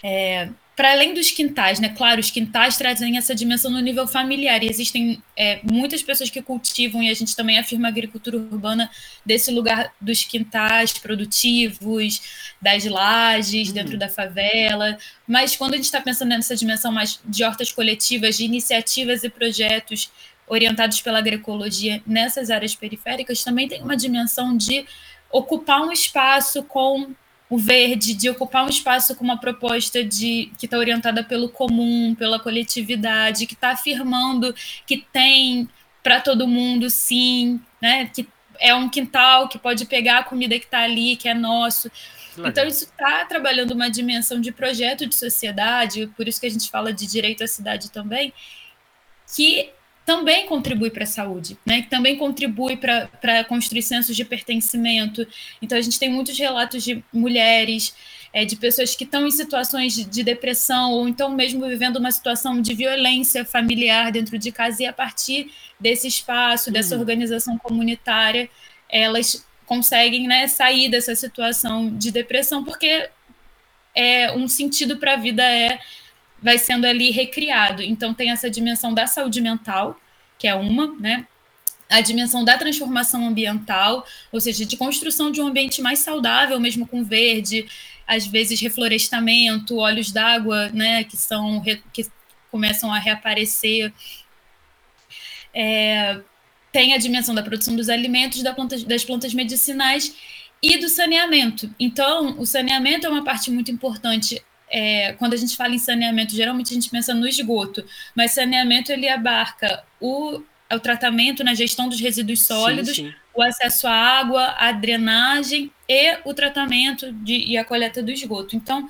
é, 0.00 0.48
para 0.82 0.90
além 0.90 1.14
dos 1.14 1.30
quintais, 1.30 1.78
né? 1.78 1.90
Claro, 1.90 2.18
os 2.18 2.28
quintais 2.28 2.76
trazem 2.76 3.16
essa 3.16 3.36
dimensão 3.36 3.70
no 3.70 3.78
nível 3.78 4.04
familiar. 4.04 4.64
E 4.64 4.68
existem 4.68 5.22
é, 5.36 5.60
muitas 5.62 6.02
pessoas 6.02 6.28
que 6.28 6.42
cultivam, 6.42 7.00
e 7.00 7.08
a 7.08 7.14
gente 7.14 7.36
também 7.36 7.56
afirma 7.56 7.86
a 7.86 7.90
agricultura 7.90 8.36
urbana 8.36 8.90
desse 9.24 9.52
lugar 9.52 9.94
dos 10.00 10.24
quintais 10.24 10.98
produtivos, 10.98 12.20
das 12.60 12.84
lajes, 12.84 13.68
uhum. 13.68 13.74
dentro 13.74 13.96
da 13.96 14.08
favela. 14.08 14.98
Mas 15.24 15.54
quando 15.54 15.74
a 15.74 15.76
gente 15.76 15.84
está 15.84 16.00
pensando 16.00 16.30
nessa 16.30 16.56
dimensão 16.56 16.90
mais 16.90 17.20
de 17.24 17.44
hortas 17.44 17.70
coletivas, 17.70 18.38
de 18.38 18.44
iniciativas 18.44 19.22
e 19.22 19.28
projetos 19.28 20.10
orientados 20.48 21.00
pela 21.00 21.18
agroecologia 21.18 22.02
nessas 22.04 22.50
áreas 22.50 22.74
periféricas, 22.74 23.44
também 23.44 23.68
tem 23.68 23.80
uma 23.84 23.96
dimensão 23.96 24.56
de 24.56 24.84
ocupar 25.30 25.82
um 25.82 25.92
espaço 25.92 26.60
com 26.64 27.14
o 27.52 27.58
verde, 27.58 28.14
de 28.14 28.30
ocupar 28.30 28.64
um 28.64 28.70
espaço 28.70 29.14
com 29.14 29.22
uma 29.22 29.38
proposta 29.38 30.02
de 30.02 30.50
que 30.56 30.64
está 30.64 30.78
orientada 30.78 31.22
pelo 31.22 31.50
comum, 31.50 32.14
pela 32.14 32.40
coletividade, 32.40 33.44
que 33.44 33.52
está 33.52 33.72
afirmando 33.72 34.54
que 34.86 35.04
tem 35.12 35.68
para 36.02 36.18
todo 36.18 36.48
mundo, 36.48 36.88
sim, 36.88 37.60
né? 37.78 38.06
Que 38.06 38.26
é 38.58 38.74
um 38.74 38.88
quintal 38.88 39.50
que 39.50 39.58
pode 39.58 39.84
pegar 39.84 40.20
a 40.20 40.24
comida 40.24 40.58
que 40.58 40.64
está 40.64 40.80
ali, 40.80 41.14
que 41.14 41.28
é 41.28 41.34
nosso. 41.34 41.92
Legal. 42.38 42.50
Então, 42.50 42.66
isso 42.66 42.84
está 42.84 43.26
trabalhando 43.26 43.72
uma 43.72 43.90
dimensão 43.90 44.40
de 44.40 44.50
projeto 44.50 45.06
de 45.06 45.14
sociedade, 45.14 46.06
por 46.16 46.26
isso 46.26 46.40
que 46.40 46.46
a 46.46 46.50
gente 46.50 46.70
fala 46.70 46.90
de 46.90 47.06
direito 47.06 47.44
à 47.44 47.46
cidade 47.46 47.90
também, 47.90 48.32
que 49.36 49.68
também 50.04 50.46
contribui 50.46 50.90
para 50.90 51.04
a 51.04 51.06
saúde, 51.06 51.56
né? 51.64 51.82
que 51.82 51.90
também 51.90 52.16
contribui 52.16 52.76
para 52.76 53.44
construir 53.44 53.82
sensos 53.82 54.16
de 54.16 54.24
pertencimento. 54.24 55.26
Então, 55.60 55.78
a 55.78 55.80
gente 55.80 55.98
tem 55.98 56.10
muitos 56.10 56.36
relatos 56.36 56.82
de 56.82 57.02
mulheres, 57.12 57.94
é, 58.32 58.44
de 58.44 58.56
pessoas 58.56 58.96
que 58.96 59.04
estão 59.04 59.26
em 59.26 59.30
situações 59.30 59.94
de, 59.94 60.04
de, 60.04 60.24
depressão, 60.24 60.92
ou 60.92 61.06
então 61.06 61.28
mesmo 61.30 61.66
vivendo 61.68 61.96
uma 61.96 62.10
situação 62.10 62.60
de 62.60 62.74
violência 62.74 63.44
familiar 63.44 64.10
dentro 64.10 64.38
de 64.38 64.50
casa, 64.50 64.82
e 64.82 64.86
a 64.86 64.92
partir 64.92 65.52
desse 65.78 66.08
espaço, 66.08 66.70
dessa 66.70 66.94
uhum. 66.94 67.00
organização 67.00 67.58
comunitária, 67.58 68.48
elas 68.88 69.46
conseguem 69.66 70.26
né, 70.26 70.48
sair 70.48 70.88
dessa 70.88 71.14
situação 71.14 71.96
de 71.96 72.10
depressão, 72.10 72.64
porque 72.64 73.08
é, 73.94 74.32
um 74.32 74.48
sentido 74.48 74.96
para 74.98 75.14
a 75.14 75.16
vida 75.16 75.42
é 75.42 75.78
vai 76.42 76.58
sendo 76.58 76.86
ali 76.86 77.10
recriado. 77.10 77.82
Então 77.82 78.12
tem 78.12 78.30
essa 78.30 78.50
dimensão 78.50 78.92
da 78.92 79.06
saúde 79.06 79.40
mental, 79.40 79.98
que 80.38 80.48
é 80.48 80.54
uma, 80.54 80.94
né? 80.98 81.26
A 81.88 82.00
dimensão 82.00 82.44
da 82.44 82.56
transformação 82.56 83.26
ambiental, 83.26 84.04
ou 84.32 84.40
seja, 84.40 84.64
de 84.64 84.76
construção 84.76 85.30
de 85.30 85.40
um 85.42 85.46
ambiente 85.46 85.82
mais 85.82 85.98
saudável, 85.98 86.58
mesmo 86.58 86.86
com 86.86 87.04
verde, 87.04 87.66
às 88.06 88.26
vezes 88.26 88.60
reflorestamento, 88.60 89.76
olhos 89.76 90.10
d'água, 90.10 90.68
né, 90.70 91.04
que 91.04 91.16
são 91.16 91.62
que 91.92 92.06
começam 92.50 92.92
a 92.92 92.98
reaparecer. 92.98 93.92
É, 95.54 96.18
tem 96.72 96.94
a 96.94 96.98
dimensão 96.98 97.34
da 97.34 97.42
produção 97.42 97.76
dos 97.76 97.90
alimentos, 97.90 98.42
da 98.42 98.54
planta, 98.54 98.78
das 98.84 99.04
plantas 99.04 99.34
medicinais 99.34 100.14
e 100.62 100.78
do 100.78 100.88
saneamento. 100.88 101.72
Então, 101.78 102.40
o 102.40 102.46
saneamento 102.46 103.06
é 103.06 103.10
uma 103.10 103.22
parte 103.22 103.50
muito 103.50 103.70
importante 103.70 104.42
é, 104.72 105.12
quando 105.18 105.34
a 105.34 105.36
gente 105.36 105.54
fala 105.54 105.74
em 105.74 105.78
saneamento, 105.78 106.34
geralmente 106.34 106.72
a 106.72 106.74
gente 106.74 106.88
pensa 106.88 107.12
no 107.12 107.28
esgoto, 107.28 107.84
mas 108.16 108.32
saneamento 108.32 108.90
ele 108.90 109.06
abarca 109.06 109.84
o, 110.00 110.42
o 110.72 110.80
tratamento 110.80 111.44
na 111.44 111.54
gestão 111.54 111.88
dos 111.88 112.00
resíduos 112.00 112.42
sólidos, 112.42 112.96
sim, 112.96 113.10
sim. 113.10 113.14
o 113.34 113.42
acesso 113.42 113.86
à 113.86 113.92
água, 113.92 114.54
a 114.58 114.72
drenagem 114.72 115.70
e 115.86 116.16
o 116.24 116.32
tratamento 116.32 117.12
de, 117.12 117.34
e 117.34 117.58
a 117.58 117.64
coleta 117.64 118.02
do 118.02 118.10
esgoto. 118.10 118.56
Então, 118.56 118.88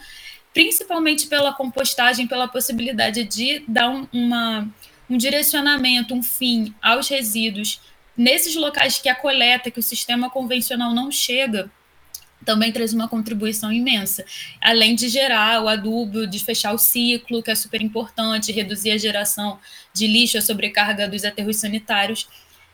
principalmente 0.55 1.27
pela 1.27 1.53
compostagem, 1.53 2.29
pela 2.29 2.47
possibilidade 2.47 3.25
de 3.25 3.65
dar 3.67 3.89
um, 3.89 4.07
uma, 4.13 4.69
um 5.11 5.17
direcionamento, 5.17 6.15
um 6.15 6.23
fim 6.23 6.73
aos 6.81 7.09
resíduos 7.09 7.81
nesses 8.17 8.55
locais 8.55 8.99
que 8.99 9.09
a 9.09 9.15
coleta, 9.17 9.71
que 9.71 9.81
o 9.81 9.83
sistema 9.83 10.31
convencional 10.31 10.95
não 10.95 11.11
chega, 11.11 11.69
também 12.45 12.73
traz 12.73 12.93
uma 12.93 13.09
contribuição 13.09 13.73
imensa. 13.73 14.25
Além 14.61 14.95
de 14.95 15.09
gerar 15.09 15.63
o 15.63 15.69
adubo, 15.69 16.27
de 16.27 16.39
fechar 16.39 16.73
o 16.73 16.79
ciclo, 16.79 17.43
que 17.43 17.51
é 17.51 17.55
super 17.55 17.81
importante, 17.81 18.53
reduzir 18.53 18.91
a 18.93 18.99
geração 18.99 19.59
de 19.93 20.07
lixo, 20.07 20.39
a 20.39 20.43
sobrecarga 20.43 21.09
dos 21.09 21.25
aterros 21.25 21.57
sanitários, 21.57 22.29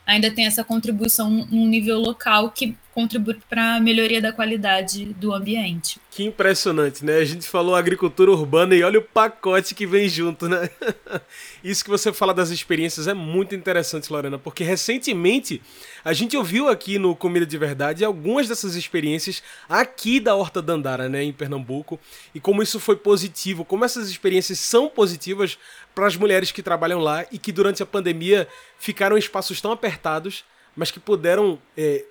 ainda 0.09 0.31
tem 0.31 0.47
essa 0.47 0.65
contribuição 0.65 1.29
num 1.51 1.67
nível 1.67 1.99
local 1.99 2.51
que 2.51 2.75
contribui 2.95 3.37
para 3.49 3.77
a 3.77 3.81
melhoria 3.81 4.21
da 4.21 4.33
qualidade 4.33 5.05
do 5.05 5.33
ambiente. 5.33 6.01
Que 6.11 6.25
impressionante, 6.25 7.05
né? 7.05 7.19
A 7.19 7.25
gente 7.25 7.47
falou 7.47 7.77
agricultura 7.77 8.33
urbana 8.33 8.75
e 8.75 8.83
olha 8.83 8.99
o 8.99 9.03
pacote 9.03 9.73
que 9.73 9.87
vem 9.87 10.09
junto, 10.09 10.49
né? 10.49 10.69
Isso 11.63 11.85
que 11.85 11.91
você 11.91 12.13
fala 12.13 12.35
das 12.35 12.51
experiências 12.51 13.07
é 13.07 13.15
muito 13.15 13.55
interessante, 13.55 14.11
Lorena, 14.13 14.37
porque 14.37 14.65
recentemente 14.65 15.63
a 16.05 16.13
gente 16.13 16.37
ouviu 16.37 16.69
aqui 16.69 16.99
no 16.99 17.15
Comida 17.15 17.47
de 17.47 17.57
Verdade 17.57 18.05
algumas 18.05 18.49
dessas 18.49 18.75
experiências 18.75 19.43
aqui 19.69 20.19
da 20.19 20.35
Horta 20.35 20.61
Dandara, 20.61 21.09
né, 21.09 21.23
em 21.23 21.33
Pernambuco, 21.33 22.01
e 22.35 22.41
como 22.41 22.63
isso 22.63 22.81
foi 22.81 22.97
positivo, 22.97 23.65
como 23.65 23.85
essas 23.85 24.09
experiências 24.09 24.59
são 24.59 24.89
positivas 24.89 25.57
para 25.99 26.07
as 26.07 26.15
mulheres 26.15 26.53
que 26.53 26.63
trabalham 26.63 27.01
lá 27.01 27.27
e 27.33 27.39
que 27.39 27.51
durante 27.51 27.83
a 27.83 27.87
pandemia 27.87 28.47
ficaram 28.79 29.17
em 29.17 29.19
espaços 29.19 29.61
tão 29.61 29.73
apertados, 29.73 30.45
mas 30.77 30.93
que 30.93 31.01
puderam 31.01 31.59
é, 31.77 32.05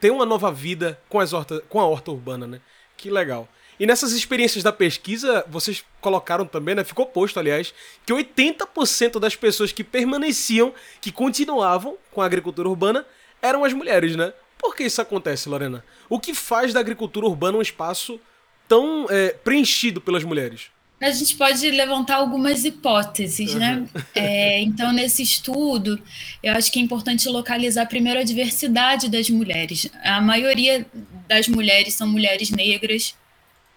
ter 0.00 0.10
uma 0.10 0.26
nova 0.26 0.50
vida 0.50 1.00
com, 1.08 1.20
as 1.20 1.32
horta, 1.32 1.60
com 1.68 1.78
a 1.78 1.86
horta 1.86 2.10
urbana, 2.10 2.48
né? 2.48 2.60
Que 2.96 3.12
legal. 3.12 3.48
E 3.78 3.86
nessas 3.86 4.10
experiências 4.10 4.64
da 4.64 4.72
pesquisa, 4.72 5.44
vocês 5.48 5.84
colocaram 6.00 6.44
também, 6.44 6.74
né? 6.74 6.82
Ficou 6.82 7.06
posto, 7.06 7.38
aliás, 7.38 7.72
que 8.04 8.12
80% 8.12 9.20
das 9.20 9.36
pessoas 9.36 9.70
que 9.70 9.84
permaneciam, 9.84 10.74
que 11.00 11.12
continuavam 11.12 11.96
com 12.10 12.22
a 12.22 12.26
agricultura 12.26 12.68
urbana, 12.68 13.06
eram 13.40 13.64
as 13.64 13.72
mulheres, 13.72 14.16
né? 14.16 14.32
Por 14.58 14.74
que 14.74 14.82
isso 14.82 15.00
acontece, 15.00 15.48
Lorena? 15.48 15.84
O 16.08 16.18
que 16.18 16.34
faz 16.34 16.72
da 16.72 16.80
agricultura 16.80 17.26
urbana 17.26 17.56
um 17.56 17.62
espaço 17.62 18.18
tão 18.66 19.06
é, 19.08 19.28
preenchido 19.28 20.00
pelas 20.00 20.24
mulheres? 20.24 20.71
A 21.08 21.10
gente 21.10 21.36
pode 21.36 21.70
levantar 21.70 22.16
algumas 22.16 22.64
hipóteses, 22.64 23.54
né? 23.54 23.74
uhum. 23.76 23.88
né? 23.94 24.04
É, 24.14 24.60
então, 24.60 24.92
nesse 24.92 25.22
estudo, 25.22 26.00
eu 26.42 26.54
acho 26.54 26.70
que 26.70 26.78
é 26.78 26.82
importante 26.82 27.28
localizar 27.28 27.86
primeiro 27.86 28.20
a 28.20 28.22
diversidade 28.22 29.08
das 29.08 29.28
mulheres. 29.28 29.88
A 30.02 30.20
maioria 30.20 30.86
das 31.26 31.48
mulheres 31.48 31.94
são 31.94 32.06
mulheres 32.06 32.50
negras, 32.50 33.14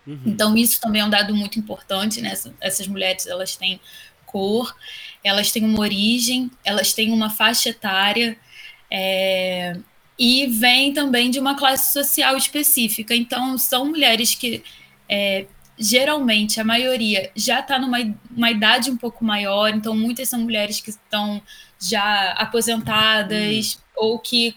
uhum. 0.06 0.22
então 0.26 0.56
isso 0.56 0.80
também 0.80 1.02
é 1.02 1.06
um 1.06 1.10
dado 1.10 1.36
muito 1.36 1.58
importante, 1.58 2.22
né? 2.22 2.34
Essas 2.62 2.88
mulheres, 2.88 3.26
elas 3.26 3.56
têm 3.56 3.80
cor, 4.26 4.76
elas 5.24 5.52
têm 5.52 5.64
uma 5.64 5.80
origem, 5.80 6.52
elas 6.64 6.94
têm 6.94 7.12
uma 7.12 7.30
faixa 7.30 7.70
etária, 7.70 8.38
é, 8.92 9.78
e 10.18 10.48
vêm 10.48 10.94
também 10.94 11.30
de 11.30 11.40
uma 11.40 11.56
classe 11.56 11.92
social 11.92 12.38
específica. 12.38 13.16
Então, 13.16 13.58
são 13.58 13.86
mulheres 13.86 14.36
que 14.36 14.64
é, 15.10 15.46
geralmente 15.78 16.60
a 16.60 16.64
maioria 16.64 17.32
já 17.36 17.60
está 17.60 17.78
numa 17.78 17.98
uma 18.36 18.52
idade 18.52 18.90
um 18.90 18.98
pouco 18.98 19.24
maior, 19.24 19.70
então 19.70 19.96
muitas 19.96 20.30
são 20.30 20.40
mulheres 20.40 20.80
que 20.80 20.90
estão 20.90 21.42
já 21.80 22.32
aposentadas 22.32 23.76
hum. 23.76 23.80
ou 23.96 24.20
que 24.20 24.56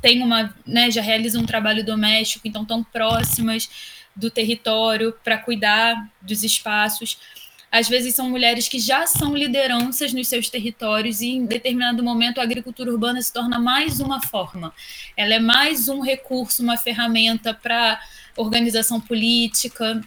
têm 0.00 0.22
uma, 0.22 0.54
né, 0.66 0.90
já 0.90 1.02
realizam 1.02 1.42
um 1.42 1.46
trabalho 1.46 1.84
doméstico, 1.84 2.46
então 2.46 2.62
estão 2.62 2.82
próximas 2.82 3.68
do 4.14 4.30
território 4.30 5.14
para 5.24 5.38
cuidar 5.38 6.10
dos 6.20 6.42
espaços. 6.42 7.18
às 7.70 7.88
vezes 7.88 8.14
são 8.14 8.28
mulheres 8.28 8.68
que 8.68 8.78
já 8.78 9.06
são 9.06 9.34
lideranças 9.34 10.12
nos 10.12 10.28
seus 10.28 10.50
territórios 10.50 11.22
e 11.22 11.30
em 11.30 11.46
determinado 11.46 12.02
momento 12.02 12.38
a 12.38 12.42
agricultura 12.42 12.90
urbana 12.90 13.22
se 13.22 13.32
torna 13.32 13.58
mais 13.58 13.98
uma 13.98 14.20
forma. 14.20 14.74
Ela 15.16 15.34
é 15.34 15.38
mais 15.38 15.88
um 15.88 16.00
recurso, 16.00 16.62
uma 16.62 16.76
ferramenta 16.76 17.54
para 17.54 17.98
organização 18.36 19.00
política 19.00 20.02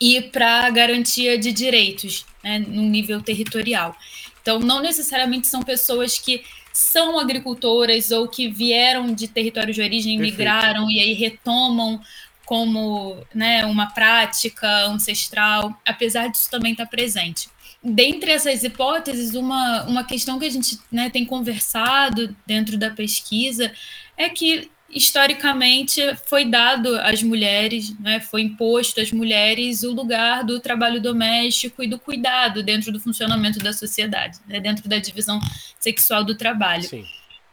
e 0.00 0.22
para 0.22 0.70
garantia 0.70 1.36
de 1.36 1.52
direitos 1.52 2.24
né, 2.42 2.58
no 2.58 2.82
nível 2.82 3.20
territorial. 3.20 3.94
Então, 4.40 4.58
não 4.58 4.80
necessariamente 4.80 5.46
são 5.46 5.62
pessoas 5.62 6.18
que 6.18 6.42
são 6.72 7.18
agricultoras 7.18 8.10
ou 8.10 8.26
que 8.26 8.48
vieram 8.48 9.12
de 9.12 9.28
territórios 9.28 9.76
de 9.76 9.82
origem, 9.82 10.16
Perfeito. 10.16 10.38
migraram 10.38 10.90
e 10.90 10.98
aí 11.00 11.12
retomam 11.12 12.00
como 12.46 13.16
né, 13.34 13.64
uma 13.66 13.86
prática 13.86 14.86
ancestral, 14.86 15.78
apesar 15.86 16.28
disso 16.28 16.50
também 16.50 16.72
estar 16.72 16.86
tá 16.86 16.90
presente. 16.90 17.48
Dentre 17.82 18.32
essas 18.32 18.64
hipóteses, 18.64 19.34
uma, 19.34 19.84
uma 19.84 20.04
questão 20.04 20.38
que 20.38 20.46
a 20.46 20.50
gente 20.50 20.78
né, 20.90 21.08
tem 21.08 21.24
conversado 21.24 22.34
dentro 22.46 22.76
da 22.76 22.90
pesquisa 22.90 23.72
é 24.16 24.28
que 24.28 24.70
historicamente 24.90 26.00
foi 26.26 26.44
dado 26.44 26.96
às 27.00 27.22
mulheres, 27.22 27.96
né, 28.00 28.20
foi 28.20 28.42
imposto 28.42 29.00
às 29.00 29.12
mulheres 29.12 29.82
o 29.82 29.92
lugar 29.92 30.44
do 30.44 30.58
trabalho 30.58 31.00
doméstico 31.00 31.82
e 31.82 31.88
do 31.88 31.98
cuidado 31.98 32.62
dentro 32.62 32.90
do 32.90 33.00
funcionamento 33.00 33.58
da 33.60 33.72
sociedade, 33.72 34.38
né, 34.46 34.58
dentro 34.60 34.88
da 34.88 34.98
divisão 34.98 35.40
sexual 35.78 36.24
do 36.24 36.34
trabalho. 36.34 36.84
Sim. 36.84 37.04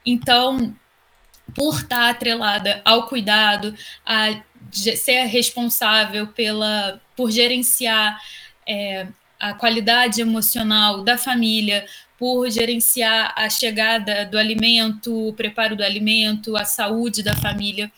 Então, 0.06 0.76
por 1.54 1.76
estar 1.76 2.10
atrelada 2.10 2.82
ao 2.84 3.08
cuidado, 3.08 3.76
a 4.06 4.42
ser 4.72 5.26
responsável 5.26 6.28
pela, 6.28 7.00
por 7.16 7.32
gerenciar 7.32 8.20
é, 8.68 9.08
a 9.40 9.54
qualidade 9.54 10.22
emocional 10.22 11.04
da 11.04 11.18
família, 11.18 11.86
por 12.18 12.50
gerenciar 12.50 13.34
a 13.36 13.50
chegada 13.50 14.26
do 14.26 14.38
alimento, 14.38 15.30
o 15.30 15.34
preparo 15.34 15.76
do 15.76 15.84
alimento, 15.84 16.58
a 16.58 16.66
saúde 16.66 17.22
da 17.22 17.36
família, 17.36 17.92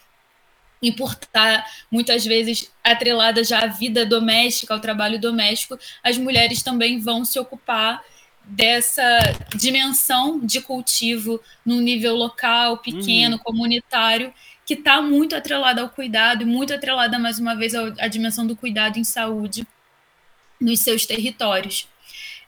e 0.81 0.91
por 0.91 1.11
estar 1.11 1.65
muitas 1.91 2.25
vezes 2.25 2.71
atrelada 2.83 3.43
já 3.43 3.63
à 3.63 3.67
vida 3.67 4.05
doméstica, 4.05 4.73
ao 4.73 4.79
trabalho 4.79 5.19
doméstico, 5.19 5.77
as 6.03 6.17
mulheres 6.17 6.63
também 6.63 6.99
vão 6.99 7.25
se 7.25 7.37
ocupar 7.39 8.01
dessa 8.43 9.19
dimensão 9.55 10.39
de 10.39 10.61
cultivo 10.61 11.39
num 11.65 11.81
nível 11.81 12.15
local, 12.15 12.77
pequeno, 12.77 13.35
uhum. 13.35 13.43
comunitário, 13.43 14.33
que 14.65 14.73
está 14.73 15.01
muito 15.01 15.35
atrelada 15.35 15.81
ao 15.81 15.89
cuidado 15.89 16.41
e 16.41 16.45
muito 16.45 16.73
atrelada, 16.73 17.19
mais 17.19 17.39
uma 17.39 17.55
vez, 17.55 17.73
à 17.75 18.07
dimensão 18.07 18.45
do 18.47 18.55
cuidado 18.55 18.97
em 18.97 19.03
saúde 19.03 19.67
nos 20.59 20.79
seus 20.79 21.05
territórios. 21.05 21.87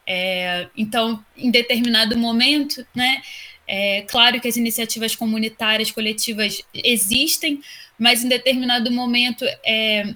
É, 0.06 0.68
então, 0.76 1.24
em 1.36 1.50
determinado 1.50 2.16
momento, 2.18 2.86
né, 2.94 3.22
é 3.66 4.02
claro 4.02 4.40
que 4.40 4.48
as 4.48 4.56
iniciativas 4.56 5.14
comunitárias, 5.14 5.90
coletivas 5.90 6.62
existem, 6.74 7.60
mas 7.98 8.24
em 8.24 8.28
determinado 8.28 8.90
momento 8.90 9.44
é, 9.64 10.14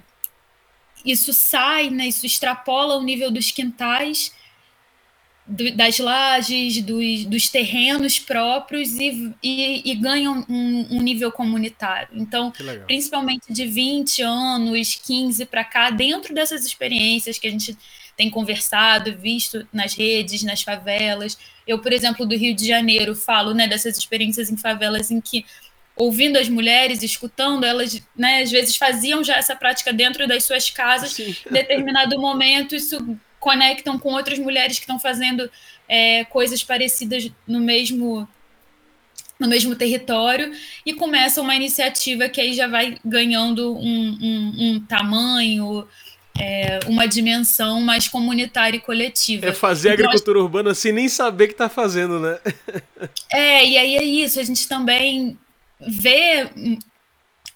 isso 1.05 1.31
sai, 1.31 1.89
né, 1.89 2.07
isso 2.07 2.25
extrapola 2.25 2.97
o 2.97 3.03
nível 3.03 3.31
dos 3.31 3.51
quintais, 3.51 4.33
do, 5.47 5.73
das 5.73 5.97
lajes, 5.97 6.81
dos, 6.81 7.25
dos, 7.25 7.47
terrenos 7.47 8.19
próprios 8.19 8.91
e, 8.99 9.33
e, 9.41 9.91
e 9.91 9.95
ganham 9.95 10.45
um, 10.49 10.97
um, 10.97 11.01
nível 11.01 11.31
comunitário. 11.31 12.09
Então, 12.11 12.51
principalmente 12.85 13.51
de 13.51 13.65
20 13.65 14.21
anos, 14.23 14.95
15 14.95 15.45
para 15.45 15.63
cá, 15.63 15.89
dentro 15.89 16.33
dessas 16.33 16.65
experiências 16.65 17.39
que 17.39 17.47
a 17.47 17.51
gente 17.51 17.77
tem 18.17 18.31
conversado, 18.31 19.15
visto 19.15 19.65
nas 19.71 19.93
redes, 19.93 20.41
nas 20.41 20.63
favelas. 20.63 21.37
Eu, 21.67 21.77
por 21.77 21.93
exemplo, 21.93 22.25
do 22.25 22.35
Rio 22.35 22.55
de 22.55 22.67
Janeiro, 22.67 23.15
falo 23.15 23.53
né, 23.53 23.67
dessas 23.67 23.95
experiências 23.95 24.49
em 24.49 24.57
favelas 24.57 25.11
em 25.11 25.21
que, 25.21 25.45
ouvindo 25.95 26.37
as 26.37 26.49
mulheres, 26.49 27.03
escutando, 27.03 27.63
elas 27.63 28.01
né, 28.15 28.41
às 28.41 28.49
vezes 28.49 28.75
faziam 28.75 29.23
já 29.23 29.35
essa 29.35 29.55
prática 29.55 29.93
dentro 29.93 30.27
das 30.27 30.43
suas 30.43 30.69
casas. 30.71 31.11
Sim. 31.11 31.35
Em 31.47 31.53
determinado 31.53 32.17
momento, 32.19 32.75
isso 32.75 33.17
conectam 33.39 33.99
com 33.99 34.13
outras 34.13 34.39
mulheres 34.39 34.77
que 34.77 34.83
estão 34.83 34.99
fazendo 34.99 35.49
é, 35.87 36.25
coisas 36.25 36.63
parecidas 36.63 37.29
no 37.47 37.59
mesmo 37.59 38.27
no 39.39 39.47
mesmo 39.47 39.75
território 39.75 40.51
e 40.83 40.93
começa 40.95 41.39
uma 41.39 41.55
iniciativa 41.55 42.27
que 42.27 42.41
aí 42.41 42.55
já 42.55 42.67
vai 42.67 42.97
ganhando 43.05 43.77
um, 43.77 44.17
um, 44.19 44.53
um 44.57 44.79
tamanho, 44.79 45.87
é, 46.39 46.79
uma 46.87 47.07
dimensão 47.07 47.81
mais 47.81 48.07
comunitária 48.07 48.77
e 48.77 48.81
coletiva. 48.81 49.45
É 49.45 49.53
fazer 49.53 49.93
então, 49.93 50.05
agricultura 50.05 50.39
urbana 50.39 50.73
sem 50.73 50.91
nem 50.91 51.09
saber 51.09 51.47
que 51.47 51.53
está 51.53 51.69
fazendo, 51.69 52.19
né? 52.19 52.39
é, 53.31 53.65
e 53.65 53.77
aí 53.77 53.97
é 53.97 54.03
isso, 54.03 54.39
a 54.39 54.43
gente 54.43 54.67
também 54.67 55.37
vê 55.79 56.49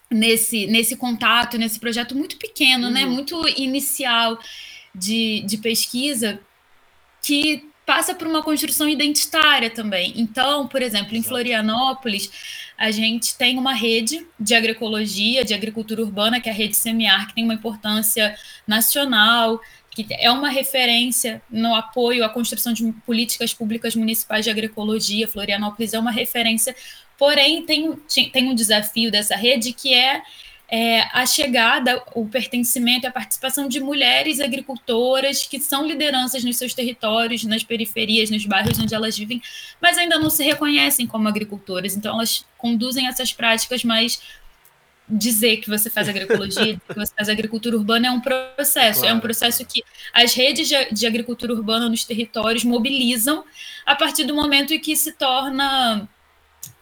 nesse, 0.10 0.68
nesse 0.68 0.96
contato, 0.96 1.58
nesse 1.58 1.80
projeto 1.80 2.16
muito 2.16 2.38
pequeno, 2.38 2.90
né? 2.90 3.04
uhum. 3.04 3.10
né? 3.10 3.16
Muito 3.16 3.48
inicial 3.58 4.38
de, 4.94 5.42
de 5.42 5.58
pesquisa, 5.58 6.40
que 7.24 7.71
passa 7.92 8.16
por 8.16 8.26
uma 8.26 8.42
construção 8.42 8.88
identitária 8.88 9.70
também. 9.70 10.14
Então, 10.16 10.66
por 10.66 10.82
exemplo, 10.82 11.14
em 11.14 11.22
Florianópolis, 11.22 12.32
a 12.78 12.90
gente 12.90 13.38
tem 13.38 13.58
uma 13.58 13.74
rede 13.74 14.26
de 14.40 14.56
agroecologia, 14.56 15.44
de 15.44 15.54
agricultura 15.54 16.02
urbana, 16.02 16.40
que 16.40 16.48
é 16.48 16.54
a 16.54 16.56
rede 16.56 16.78
SEMIAR, 16.78 17.28
que 17.28 17.36
tem 17.36 17.44
uma 17.44 17.54
importância 17.54 18.34
nacional, 18.66 19.60
que 19.90 20.08
é 20.10 20.32
uma 20.32 20.48
referência 20.48 21.42
no 21.50 21.76
apoio 21.76 22.24
à 22.24 22.30
construção 22.30 22.72
de 22.72 22.90
políticas 23.06 23.54
públicas 23.54 23.94
municipais 23.94 24.46
de 24.46 24.52
agroecologia. 24.52 25.28
Florianópolis 25.28 25.94
é 25.94 26.00
uma 26.00 26.12
referência, 26.12 26.74
porém 27.18 27.66
tem, 27.66 27.94
tem 28.32 28.50
um 28.50 28.56
desafio 28.56 29.12
dessa 29.12 29.36
rede 29.36 29.74
que 29.74 29.94
é 29.94 30.22
é, 30.74 31.02
a 31.12 31.26
chegada, 31.26 32.02
o 32.16 32.26
pertencimento 32.26 33.06
e 33.06 33.08
a 33.08 33.12
participação 33.12 33.68
de 33.68 33.82
mulheres 33.82 34.40
agricultoras 34.40 35.46
que 35.46 35.60
são 35.60 35.86
lideranças 35.86 36.46
nos 36.46 36.56
seus 36.56 36.74
territórios, 36.74 37.44
nas 37.44 37.62
periferias, 37.62 38.30
nos 38.30 38.46
bairros 38.46 38.80
onde 38.80 38.96
elas 38.96 39.18
vivem, 39.18 39.42
mas 39.82 39.98
ainda 39.98 40.18
não 40.18 40.30
se 40.30 40.46
reconhecem 40.46 41.06
como 41.06 41.28
agricultoras. 41.28 41.98
Então, 41.98 42.14
elas 42.14 42.46
conduzem 42.58 43.06
essas 43.08 43.34
práticas, 43.34 43.84
mas 43.84 44.22
dizer 45.10 45.58
que 45.58 45.70
você 45.70 45.90
faz 45.90 46.08
agroecologia, 46.08 46.80
que 46.88 46.96
você 46.96 47.14
faz 47.14 47.28
agricultura 47.28 47.76
urbana 47.76 48.08
é 48.08 48.12
um 48.12 48.22
processo, 48.22 49.02
claro. 49.02 49.14
é 49.14 49.18
um 49.18 49.20
processo 49.20 49.66
que 49.66 49.84
as 50.14 50.34
redes 50.34 50.70
de, 50.70 50.94
de 50.94 51.06
agricultura 51.06 51.52
urbana 51.54 51.90
nos 51.90 52.06
territórios 52.06 52.64
mobilizam 52.64 53.44
a 53.86 53.94
partir 53.94 54.24
do 54.24 54.34
momento 54.34 54.74
em 54.74 54.80
que 54.80 54.96
se 54.96 55.12
torna 55.12 56.08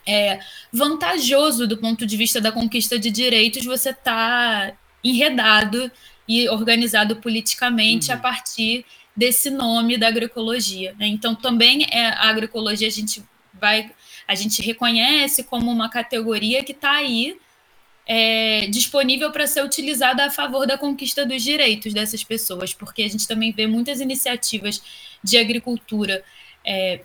é, 0.06 0.40
vantajoso 0.72 1.68
do 1.68 1.78
ponto 1.78 2.06
de 2.06 2.18
vista 2.18 2.42
da 2.42 2.52
conquista 2.52 2.98
de 2.98 3.12
direitos 3.12 3.66
você 3.66 3.94
tá 3.94 4.74
enredado 5.04 5.92
e 6.28 6.48
organizado 6.50 7.16
politicamente 7.18 8.12
uhum. 8.12 8.18
a 8.18 8.20
partir 8.20 8.86
desse 9.16 9.50
nome 9.50 9.98
da 9.98 10.08
agroecologia. 10.08 10.96
Né? 10.98 11.08
Então, 11.08 11.36
também 11.36 11.86
é, 11.92 12.08
a 12.08 12.30
agroecologia 12.30 12.88
a 12.88 12.92
gente 12.92 13.24
vai, 13.54 13.92
a 14.28 14.36
gente 14.36 14.62
reconhece 14.62 15.44
como 15.44 15.70
uma 15.72 15.90
categoria 15.90 16.64
que 16.64 16.72
está 16.72 16.92
aí 16.92 17.38
é, 18.06 18.68
disponível 18.68 19.32
para 19.32 19.46
ser 19.46 19.64
utilizada 19.64 20.26
a 20.26 20.32
favor 20.32 20.66
da 20.66 20.78
conquista 20.78 21.26
dos 21.26 21.44
direitos 21.44 21.94
dessas 21.94 22.24
pessoas, 22.24 22.74
porque 22.74 23.04
a 23.04 23.10
gente 23.10 23.28
também 23.28 23.52
vê 23.52 23.68
muitas 23.68 24.00
iniciativas 24.00 24.82
de 25.24 25.38
agricultura 25.38 26.24
é, 26.66 27.02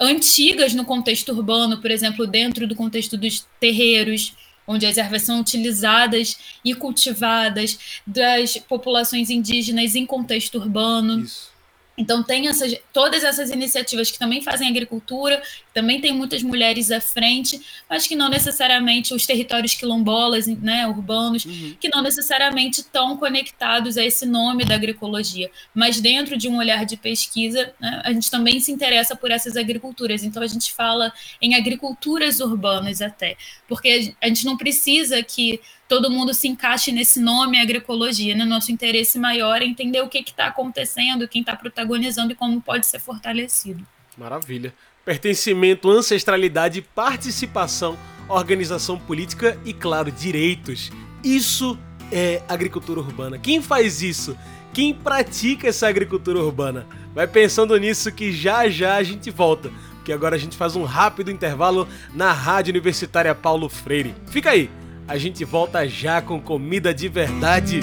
antigas 0.00 0.72
no 0.72 0.84
contexto 0.84 1.30
urbano, 1.32 1.80
por 1.80 1.90
exemplo, 1.90 2.26
dentro 2.26 2.66
do 2.66 2.74
contexto 2.74 3.16
dos 3.16 3.46
terreiros, 3.60 4.34
onde 4.66 4.86
as 4.86 4.96
ervas 4.96 5.22
são 5.22 5.40
utilizadas 5.40 6.38
e 6.64 6.74
cultivadas, 6.74 8.00
das 8.06 8.56
populações 8.56 9.28
indígenas 9.28 9.94
em 9.94 10.06
contexto 10.06 10.56
urbano. 10.58 11.20
Isso. 11.20 11.49
Então 11.96 12.22
tem 12.22 12.48
essas, 12.48 12.74
todas 12.92 13.22
essas 13.22 13.50
iniciativas 13.50 14.10
que 14.10 14.18
também 14.18 14.40
fazem 14.40 14.68
agricultura, 14.68 15.42
também 15.74 16.00
tem 16.00 16.12
muitas 16.12 16.42
mulheres 16.42 16.90
à 16.90 17.00
frente, 17.00 17.60
mas 17.88 18.06
que 18.06 18.16
não 18.16 18.28
necessariamente 18.28 19.12
os 19.12 19.26
territórios 19.26 19.74
quilombolas, 19.74 20.46
né, 20.46 20.86
urbanos, 20.86 21.44
uhum. 21.44 21.76
que 21.78 21.88
não 21.88 22.02
necessariamente 22.02 22.80
estão 22.80 23.16
conectados 23.16 23.98
a 23.98 24.04
esse 24.04 24.24
nome 24.24 24.64
da 24.64 24.76
agroecologia. 24.76 25.50
Mas 25.74 26.00
dentro 26.00 26.36
de 26.36 26.48
um 26.48 26.56
olhar 26.56 26.86
de 26.86 26.96
pesquisa, 26.96 27.72
né, 27.78 28.00
a 28.04 28.12
gente 28.12 28.30
também 28.30 28.60
se 28.60 28.72
interessa 28.72 29.14
por 29.14 29.30
essas 29.30 29.56
agriculturas. 29.56 30.24
Então 30.24 30.42
a 30.42 30.46
gente 30.46 30.72
fala 30.72 31.12
em 31.40 31.54
agriculturas 31.54 32.40
urbanas 32.40 33.02
até, 33.02 33.36
porque 33.68 34.14
a 34.20 34.28
gente 34.28 34.46
não 34.46 34.56
precisa 34.56 35.22
que 35.22 35.60
todo 35.90 36.08
mundo 36.08 36.32
se 36.32 36.46
encaixe 36.46 36.92
nesse 36.92 37.20
nome 37.20 37.60
agroecologia. 37.60 38.36
Né? 38.36 38.44
Nosso 38.44 38.70
interesse 38.70 39.18
maior 39.18 39.60
é 39.60 39.64
entender 39.64 40.00
o 40.00 40.08
que 40.08 40.18
está 40.18 40.46
acontecendo, 40.46 41.26
quem 41.26 41.40
está 41.40 41.56
protagonizando 41.56 42.30
e 42.32 42.36
como 42.36 42.60
pode 42.62 42.86
ser 42.86 43.00
fortalecido. 43.00 43.84
Maravilha. 44.16 44.72
Pertencimento, 45.04 45.90
ancestralidade, 45.90 46.80
participação, 46.80 47.98
organização 48.28 48.96
política 49.00 49.58
e, 49.64 49.72
claro, 49.72 50.12
direitos. 50.12 50.92
Isso 51.24 51.76
é 52.12 52.40
agricultura 52.48 53.00
urbana. 53.00 53.36
Quem 53.36 53.60
faz 53.60 54.00
isso? 54.00 54.38
quem 54.72 54.94
pratica 54.94 55.66
essa 55.66 55.88
agricultura 55.88 56.38
urbana. 56.38 56.86
Vai 57.12 57.26
pensando 57.26 57.76
nisso 57.76 58.12
que 58.12 58.30
já 58.30 58.68
já 58.68 58.94
a 58.94 59.02
gente 59.02 59.28
volta, 59.28 59.68
porque 59.96 60.12
agora 60.12 60.36
a 60.36 60.38
gente 60.38 60.56
faz 60.56 60.76
um 60.76 60.84
rápido 60.84 61.28
intervalo 61.28 61.88
na 62.14 62.32
Rádio 62.32 62.70
Universitária 62.70 63.34
Paulo 63.34 63.68
Freire. 63.68 64.14
Fica 64.28 64.50
aí, 64.50 64.70
a 65.10 65.18
gente 65.18 65.44
volta 65.44 65.88
já 65.88 66.22
com 66.22 66.40
comida 66.40 66.94
de 66.94 67.08
verdade. 67.08 67.80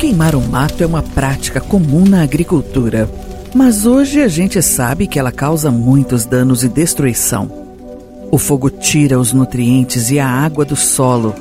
Queimar 0.00 0.34
o 0.34 0.40
mato 0.40 0.82
é 0.82 0.86
uma 0.86 1.00
prática 1.00 1.60
comum 1.60 2.04
na 2.04 2.24
agricultura, 2.24 3.08
mas 3.54 3.86
hoje 3.86 4.20
a 4.20 4.26
gente 4.26 4.60
sabe 4.60 5.06
que 5.06 5.16
ela 5.16 5.30
causa 5.30 5.70
muitos 5.70 6.26
danos 6.26 6.64
e 6.64 6.68
destruição. 6.68 7.48
O 8.28 8.36
fogo 8.36 8.68
tira 8.68 9.20
os 9.20 9.32
nutrientes 9.32 10.10
e 10.10 10.18
a 10.18 10.26
água 10.26 10.64
do 10.64 10.74
solo, 10.74 11.36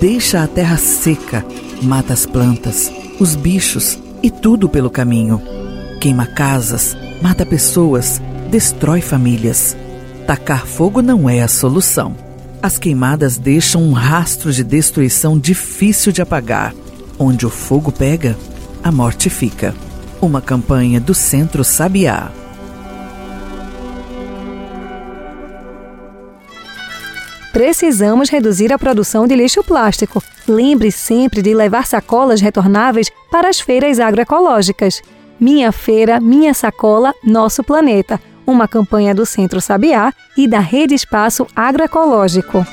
deixa 0.00 0.42
a 0.42 0.46
terra 0.46 0.78
seca, 0.78 1.44
mata 1.82 2.14
as 2.14 2.24
plantas, 2.24 2.90
os 3.20 3.36
bichos 3.36 3.98
e 4.22 4.30
tudo 4.30 4.70
pelo 4.70 4.88
caminho. 4.88 5.61
Queima 6.02 6.26
casas, 6.26 6.96
mata 7.22 7.46
pessoas, 7.46 8.20
destrói 8.50 9.00
famílias. 9.00 9.76
Tacar 10.26 10.66
fogo 10.66 11.00
não 11.00 11.30
é 11.30 11.40
a 11.40 11.46
solução. 11.46 12.16
As 12.60 12.76
queimadas 12.76 13.38
deixam 13.38 13.80
um 13.84 13.92
rastro 13.92 14.52
de 14.52 14.64
destruição 14.64 15.38
difícil 15.38 16.10
de 16.10 16.20
apagar. 16.20 16.74
Onde 17.16 17.46
o 17.46 17.50
fogo 17.50 17.92
pega, 17.92 18.36
a 18.82 18.90
morte 18.90 19.30
fica. 19.30 19.76
Uma 20.20 20.42
campanha 20.42 21.00
do 21.00 21.14
Centro 21.14 21.62
Sabiá. 21.62 22.32
Precisamos 27.52 28.28
reduzir 28.28 28.72
a 28.72 28.78
produção 28.78 29.28
de 29.28 29.36
lixo 29.36 29.62
plástico. 29.62 30.20
Lembre 30.48 30.90
sempre 30.90 31.40
de 31.40 31.54
levar 31.54 31.86
sacolas 31.86 32.40
retornáveis 32.40 33.08
para 33.30 33.48
as 33.48 33.60
feiras 33.60 34.00
agroecológicas. 34.00 35.00
Minha 35.42 35.72
Feira, 35.72 36.20
Minha 36.20 36.54
Sacola, 36.54 37.12
Nosso 37.24 37.64
Planeta. 37.64 38.20
Uma 38.46 38.68
campanha 38.68 39.12
do 39.12 39.26
Centro 39.26 39.60
Sabiá 39.60 40.12
e 40.38 40.46
da 40.46 40.60
Rede 40.60 40.94
Espaço 40.94 41.48
Agroecológico. 41.56 42.64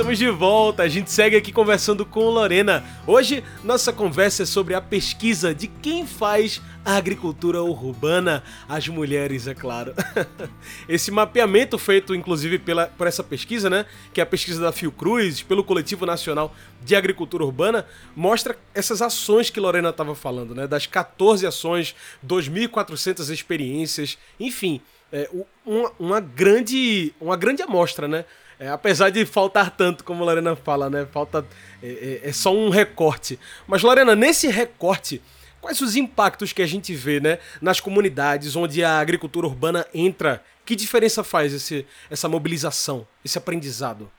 Estamos 0.00 0.16
de 0.16 0.30
volta, 0.30 0.82
a 0.82 0.88
gente 0.88 1.10
segue 1.10 1.36
aqui 1.36 1.52
conversando 1.52 2.06
com 2.06 2.30
Lorena. 2.30 2.82
Hoje, 3.06 3.44
nossa 3.62 3.92
conversa 3.92 4.44
é 4.44 4.46
sobre 4.46 4.72
a 4.72 4.80
pesquisa 4.80 5.54
de 5.54 5.66
quem 5.66 6.06
faz 6.06 6.58
a 6.82 6.96
agricultura 6.96 7.62
urbana, 7.62 8.42
as 8.66 8.88
mulheres, 8.88 9.46
é 9.46 9.54
claro. 9.54 9.92
Esse 10.88 11.10
mapeamento 11.10 11.76
feito, 11.76 12.14
inclusive, 12.14 12.58
pela, 12.58 12.86
por 12.86 13.06
essa 13.06 13.22
pesquisa, 13.22 13.68
né, 13.68 13.84
que 14.10 14.22
é 14.22 14.22
a 14.22 14.26
pesquisa 14.26 14.58
da 14.58 14.72
Fiocruz, 14.72 15.42
pelo 15.42 15.62
Coletivo 15.62 16.06
Nacional 16.06 16.56
de 16.82 16.96
Agricultura 16.96 17.44
Urbana, 17.44 17.84
mostra 18.16 18.56
essas 18.72 19.02
ações 19.02 19.50
que 19.50 19.60
Lorena 19.60 19.90
estava 19.90 20.14
falando, 20.14 20.54
né, 20.54 20.66
das 20.66 20.86
14 20.86 21.46
ações, 21.46 21.94
2.400 22.26 23.30
experiências, 23.30 24.16
enfim, 24.40 24.80
é, 25.12 25.28
uma, 25.66 25.92
uma, 25.98 26.20
grande, 26.20 27.12
uma 27.20 27.36
grande 27.36 27.62
amostra, 27.62 28.08
né, 28.08 28.24
é, 28.60 28.68
apesar 28.68 29.08
de 29.08 29.24
faltar 29.24 29.70
tanto, 29.70 30.04
como 30.04 30.22
a 30.22 30.26
Lorena 30.26 30.54
fala, 30.54 30.90
né? 30.90 31.06
Falta. 31.10 31.46
É, 31.82 32.20
é, 32.22 32.28
é, 32.28 32.32
só 32.32 32.54
um 32.54 32.68
recorte. 32.68 33.38
Mas, 33.66 33.82
Lorena, 33.82 34.14
nesse 34.14 34.48
recorte, 34.48 35.22
quais 35.62 35.80
os 35.80 35.96
impactos 35.96 36.52
que 36.52 36.60
a 36.60 36.66
gente 36.66 36.94
vê, 36.94 37.20
né? 37.20 37.38
Nas 37.62 37.80
comunidades 37.80 38.54
onde 38.54 38.84
a 38.84 39.00
agricultura 39.00 39.46
urbana 39.46 39.86
entra? 39.94 40.44
Que 40.66 40.76
diferença 40.76 41.24
faz 41.24 41.54
esse, 41.54 41.86
essa 42.10 42.28
mobilização, 42.28 43.08
esse 43.24 43.38
aprendizado? 43.38 44.12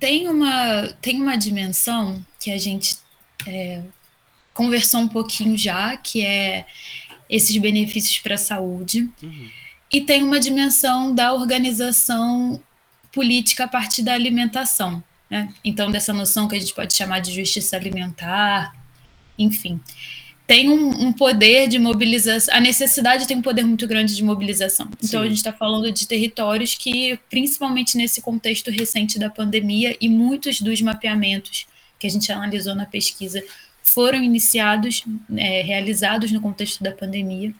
Tem 0.00 0.26
uma, 0.26 0.88
tem 1.02 1.20
uma 1.20 1.36
dimensão 1.36 2.24
que 2.40 2.50
a 2.50 2.58
gente 2.58 2.96
é, 3.46 3.82
conversou 4.54 5.00
um 5.00 5.08
pouquinho 5.08 5.56
já, 5.56 5.98
que 5.98 6.24
é 6.24 6.64
esses 7.28 7.54
benefícios 7.58 8.18
para 8.20 8.36
a 8.36 8.38
saúde. 8.38 9.10
Uhum. 9.22 9.50
E 9.92 10.00
tem 10.00 10.22
uma 10.22 10.40
dimensão 10.40 11.14
da 11.14 11.34
organização 11.34 12.58
política 13.16 13.64
a 13.64 13.68
partir 13.68 14.02
da 14.02 14.12
alimentação. 14.12 15.02
Né? 15.30 15.48
Então, 15.64 15.90
dessa 15.90 16.12
noção 16.12 16.46
que 16.46 16.54
a 16.54 16.58
gente 16.58 16.74
pode 16.74 16.92
chamar 16.92 17.20
de 17.20 17.32
justiça 17.32 17.74
alimentar, 17.74 18.76
enfim. 19.38 19.80
Tem 20.46 20.68
um, 20.68 21.06
um 21.06 21.12
poder 21.14 21.66
de 21.66 21.78
mobilização, 21.78 22.54
a 22.54 22.60
necessidade 22.60 23.26
tem 23.26 23.38
um 23.38 23.42
poder 23.42 23.64
muito 23.64 23.86
grande 23.88 24.14
de 24.14 24.22
mobilização. 24.22 24.86
Então, 25.02 25.20
Sim. 25.22 25.26
a 25.26 25.28
gente 25.28 25.38
está 25.38 25.52
falando 25.52 25.90
de 25.90 26.06
territórios 26.06 26.74
que, 26.74 27.18
principalmente 27.30 27.96
nesse 27.96 28.20
contexto 28.20 28.70
recente 28.70 29.18
da 29.18 29.30
pandemia, 29.30 29.96
e 29.98 30.10
muitos 30.10 30.60
dos 30.60 30.82
mapeamentos 30.82 31.66
que 31.98 32.06
a 32.06 32.10
gente 32.10 32.30
analisou 32.30 32.74
na 32.74 32.84
pesquisa 32.84 33.42
foram 33.82 34.22
iniciados, 34.22 35.02
é, 35.36 35.62
realizados 35.62 36.30
no 36.30 36.40
contexto 36.40 36.82
da 36.82 36.92
pandemia. 36.92 37.52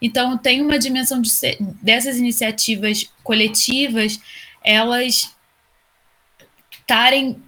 Então, 0.00 0.38
tem 0.38 0.62
uma 0.62 0.78
dimensão 0.78 1.20
de 1.20 1.30
ser, 1.30 1.58
dessas 1.82 2.16
iniciativas 2.16 3.10
coletivas 3.22 4.20
elas 4.64 5.34
estarem 6.72 7.40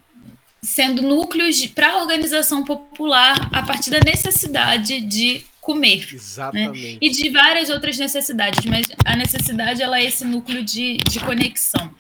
sendo 0.63 1.03
núcleos 1.03 1.67
para 1.67 1.93
a 1.93 2.03
organização 2.03 2.65
popular 2.65 3.49
a 3.53 3.63
partir 3.63 3.91
da 3.91 4.01
necessidade 4.01 5.01
de 5.01 5.45
comer. 5.61 5.99
Né? 5.99 6.07
Exatamente. 6.13 6.93
Né? 6.93 6.99
E 7.01 7.11
de 7.11 7.29
várias 7.31 7.71
outras 7.71 7.99
necessidades, 7.99 8.65
mas 8.65 8.87
a 9.05 9.17
necessidade 9.17 9.83
ela 9.83 9.99
é 9.99 10.05
esse 10.05 10.25
núcleo 10.25 10.63
de, 10.65 10.99
de 10.99 11.19
conexão. 11.21 11.93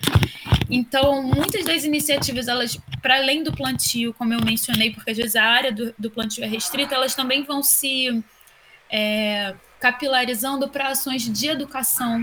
Então, 0.70 1.22
muitas 1.22 1.64
das 1.64 1.84
iniciativas, 1.84 2.48
elas, 2.48 2.78
para 3.02 3.16
além 3.16 3.42
do 3.42 3.52
plantio, 3.52 4.14
como 4.14 4.32
eu 4.34 4.40
mencionei, 4.40 4.90
porque 4.92 5.10
às 5.10 5.16
vezes 5.16 5.36
a 5.36 5.44
área 5.44 5.72
do, 5.72 5.94
do 5.98 6.10
plantio 6.10 6.44
é 6.44 6.46
restrita, 6.46 6.94
elas 6.94 7.14
também 7.14 7.44
vão 7.44 7.62
se 7.62 8.22
é, 8.90 9.54
capilarizando 9.80 10.68
para 10.68 10.88
ações 10.88 11.22
de 11.22 11.48
educação, 11.48 12.20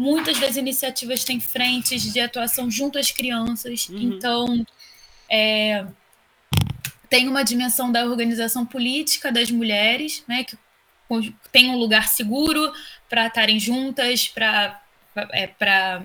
Muitas 0.00 0.40
das 0.40 0.56
iniciativas 0.56 1.24
têm 1.24 1.38
frentes 1.38 2.10
de 2.10 2.20
atuação 2.20 2.70
junto 2.70 2.98
às 2.98 3.10
crianças, 3.10 3.86
uhum. 3.86 3.98
então 3.98 4.66
é, 5.28 5.84
tem 7.10 7.28
uma 7.28 7.42
dimensão 7.42 7.92
da 7.92 8.06
organização 8.06 8.64
política 8.64 9.30
das 9.30 9.50
mulheres, 9.50 10.24
né, 10.26 10.42
que 10.42 10.56
tem 11.52 11.68
um 11.68 11.76
lugar 11.76 12.08
seguro 12.08 12.72
para 13.10 13.26
estarem 13.26 13.60
juntas, 13.60 14.26
para 14.26 14.80
é, 15.34 16.02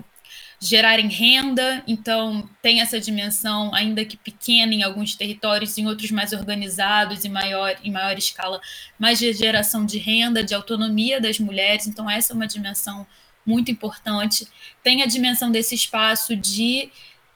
gerarem 0.60 1.08
renda, 1.08 1.82
então 1.88 2.50
tem 2.62 2.82
essa 2.82 3.00
dimensão, 3.00 3.74
ainda 3.74 4.04
que 4.04 4.18
pequena 4.18 4.74
em 4.74 4.84
alguns 4.84 5.16
territórios, 5.16 5.78
em 5.78 5.88
outros 5.88 6.12
mais 6.12 6.34
organizados 6.34 7.24
e 7.24 7.30
maior, 7.30 7.78
em 7.82 7.92
maior 7.92 8.18
escala, 8.18 8.60
mais 9.00 9.20
de 9.20 9.32
geração 9.32 9.86
de 9.86 9.98
renda, 10.00 10.44
de 10.44 10.54
autonomia 10.54 11.22
das 11.22 11.40
mulheres, 11.40 11.88
então 11.88 12.10
essa 12.10 12.34
é 12.34 12.36
uma 12.36 12.46
dimensão 12.46 13.08
muito 13.46 13.72
importante. 13.72 14.48
Tem 14.84 15.04
a 15.04 15.06
dimensão 15.06 15.52
desse 15.52 15.76
espaço 15.76 16.36
de 16.36 16.90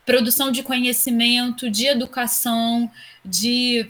produção 0.06 0.52
de 0.52 0.63
conhecimento, 0.63 1.69
de 1.69 1.86
educação, 1.86 2.91
de, 3.24 3.88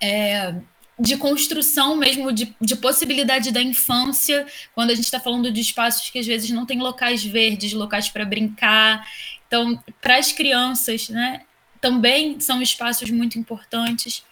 é, 0.00 0.54
de 0.98 1.16
construção 1.16 1.96
mesmo, 1.96 2.30
de, 2.30 2.54
de 2.60 2.76
possibilidade 2.76 3.50
da 3.50 3.62
infância, 3.62 4.46
quando 4.74 4.90
a 4.90 4.94
gente 4.94 5.06
está 5.06 5.18
falando 5.18 5.50
de 5.50 5.60
espaços 5.62 6.10
que 6.10 6.18
às 6.18 6.26
vezes 6.26 6.50
não 6.50 6.66
tem 6.66 6.78
locais 6.78 7.24
verdes, 7.24 7.72
locais 7.72 8.10
para 8.10 8.24
brincar. 8.24 9.08
Então, 9.46 9.82
para 10.00 10.18
as 10.18 10.30
crianças, 10.30 11.08
né, 11.08 11.40
também 11.80 12.38
são 12.38 12.60
espaços 12.60 13.10
muito 13.10 13.38
importantes. 13.38 14.22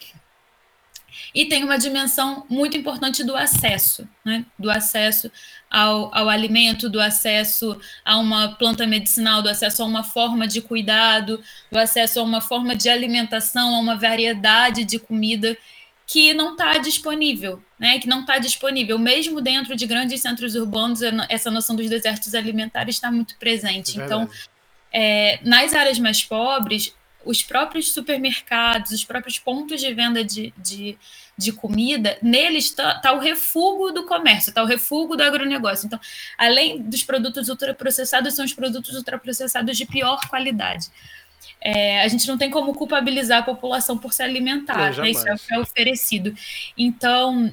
E 1.37 1.45
tem 1.45 1.63
uma 1.63 1.77
dimensão 1.77 2.47
muito 2.49 2.75
importante 2.75 3.23
do 3.23 3.35
acesso, 3.35 4.09
né? 4.25 4.43
do 4.57 4.71
acesso 4.71 5.31
ao, 5.69 6.11
ao 6.11 6.29
alimento, 6.29 6.89
do 6.89 6.99
acesso 6.99 7.79
a 8.03 8.17
uma 8.17 8.55
planta 8.55 8.87
medicinal, 8.87 9.43
do 9.43 9.47
acesso 9.47 9.83
a 9.83 9.85
uma 9.85 10.03
forma 10.03 10.47
de 10.47 10.61
cuidado, 10.61 11.39
do 11.71 11.77
acesso 11.77 12.19
a 12.19 12.23
uma 12.23 12.41
forma 12.41 12.75
de 12.75 12.89
alimentação, 12.89 13.75
a 13.75 13.79
uma 13.79 13.95
variedade 13.95 14.83
de 14.83 14.97
comida 14.97 15.55
que 16.07 16.33
não 16.33 16.53
está 16.53 16.79
disponível, 16.79 17.61
né? 17.77 17.99
Que 17.99 18.07
não 18.07 18.21
está 18.21 18.39
disponível, 18.39 18.97
mesmo 18.97 19.39
dentro 19.39 19.75
de 19.75 19.85
grandes 19.85 20.19
centros 20.19 20.55
urbanos, 20.55 21.01
essa 21.29 21.51
noção 21.51 21.75
dos 21.75 21.87
desertos 21.87 22.33
alimentares 22.33 22.95
está 22.95 23.11
muito 23.11 23.37
presente. 23.37 24.01
É 24.01 24.03
então, 24.03 24.27
é, 24.91 25.39
nas 25.43 25.75
áreas 25.75 25.99
mais 25.99 26.23
pobres, 26.23 26.95
os 27.27 27.43
próprios 27.43 27.91
supermercados, 27.91 28.91
os 28.91 29.03
próprios 29.03 29.37
pontos 29.37 29.81
de 29.81 29.93
venda 29.93 30.23
de, 30.23 30.53
de, 30.57 30.97
de 31.37 31.51
comida, 31.51 32.17
neles 32.21 32.65
está 32.65 32.99
tá 32.99 33.11
o 33.11 33.19
refúgio 33.19 33.93
do 33.93 34.05
comércio, 34.05 34.49
está 34.49 34.63
o 34.63 34.65
refúgio 34.65 35.17
do 35.17 35.23
agronegócio. 35.23 35.87
Então, 35.87 35.99
além 36.37 36.81
dos 36.81 37.03
produtos 37.03 37.49
ultraprocessados, 37.49 38.33
são 38.33 38.45
os 38.45 38.53
produtos 38.53 38.95
ultraprocessados 38.95 39.77
de 39.77 39.85
pior 39.85 40.19
qualidade. 40.29 40.87
É, 41.59 42.01
a 42.01 42.07
gente 42.07 42.27
não 42.27 42.37
tem 42.37 42.49
como 42.49 42.73
culpabilizar 42.73 43.39
a 43.39 43.43
população 43.43 43.97
por 43.97 44.13
se 44.13 44.23
alimentar, 44.23 44.95
né? 44.95 45.09
isso 45.09 45.27
é 45.27 45.33
o 45.33 45.37
que 45.37 45.53
é 45.53 45.59
oferecido. 45.59 46.33
Então, 46.77 47.51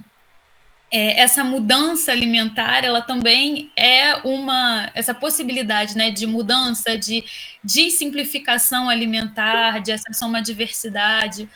é, 0.94 1.20
essa 1.20 1.42
mudança 1.42 2.12
alimentar, 2.12 2.84
ela 2.84 3.02
também 3.02 3.68
é 3.76 4.14
uma 4.22 4.88
essa 4.94 5.12
possibilidade, 5.12 5.96
né, 5.96 6.12
de 6.12 6.24
mudança, 6.24 6.96
de, 6.96 7.24
de 7.64 7.90
simplificação 7.90 8.88
alimentar, 8.88 9.80
de 9.80 9.90
acesso 9.90 10.24
a 10.24 10.28
uma 10.28 10.40
diversidade 10.40 11.48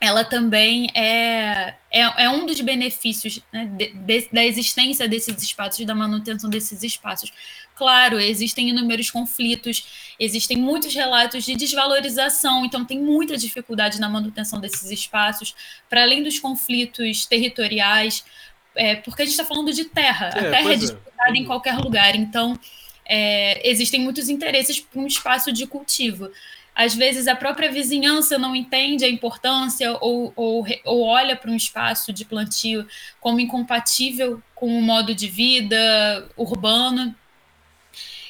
ela 0.00 0.24
também 0.24 0.88
é, 0.94 1.74
é, 1.90 2.24
é 2.24 2.30
um 2.30 2.46
dos 2.46 2.60
benefícios 2.60 3.40
né, 3.52 3.66
de, 3.76 3.92
de, 3.92 4.28
da 4.32 4.44
existência 4.44 5.08
desses 5.08 5.42
espaços, 5.42 5.84
da 5.84 5.94
manutenção 5.94 6.48
desses 6.48 6.82
espaços. 6.82 7.32
Claro, 7.74 8.18
existem 8.18 8.68
inúmeros 8.68 9.10
conflitos, 9.10 10.14
existem 10.18 10.56
muitos 10.56 10.94
relatos 10.94 11.44
de 11.44 11.54
desvalorização, 11.56 12.64
então 12.64 12.84
tem 12.84 13.00
muita 13.00 13.36
dificuldade 13.36 14.00
na 14.00 14.08
manutenção 14.08 14.60
desses 14.60 14.90
espaços, 14.90 15.54
para 15.88 16.02
além 16.02 16.22
dos 16.22 16.38
conflitos 16.38 17.26
territoriais, 17.26 18.24
é, 18.74 18.96
porque 18.96 19.22
a 19.22 19.24
gente 19.24 19.34
está 19.34 19.44
falando 19.44 19.72
de 19.72 19.84
terra, 19.84 20.30
é, 20.34 20.38
a 20.38 20.50
terra 20.50 20.72
é, 20.72 20.76
disputada 20.76 21.36
é. 21.36 21.36
em 21.36 21.44
qualquer 21.44 21.76
lugar, 21.76 22.14
então 22.14 22.58
é, 23.04 23.68
existem 23.68 24.00
muitos 24.00 24.28
interesses 24.28 24.78
para 24.78 25.00
um 25.00 25.06
espaço 25.06 25.52
de 25.52 25.66
cultivo 25.66 26.30
às 26.78 26.94
vezes 26.94 27.26
a 27.26 27.34
própria 27.34 27.72
vizinhança 27.72 28.38
não 28.38 28.54
entende 28.54 29.04
a 29.04 29.08
importância 29.08 29.98
ou, 30.00 30.32
ou, 30.36 30.64
ou 30.84 31.02
olha 31.02 31.34
para 31.34 31.50
um 31.50 31.56
espaço 31.56 32.12
de 32.12 32.24
plantio 32.24 32.86
como 33.20 33.40
incompatível 33.40 34.40
com 34.54 34.78
o 34.78 34.80
modo 34.80 35.12
de 35.12 35.26
vida 35.26 36.30
urbano. 36.36 37.12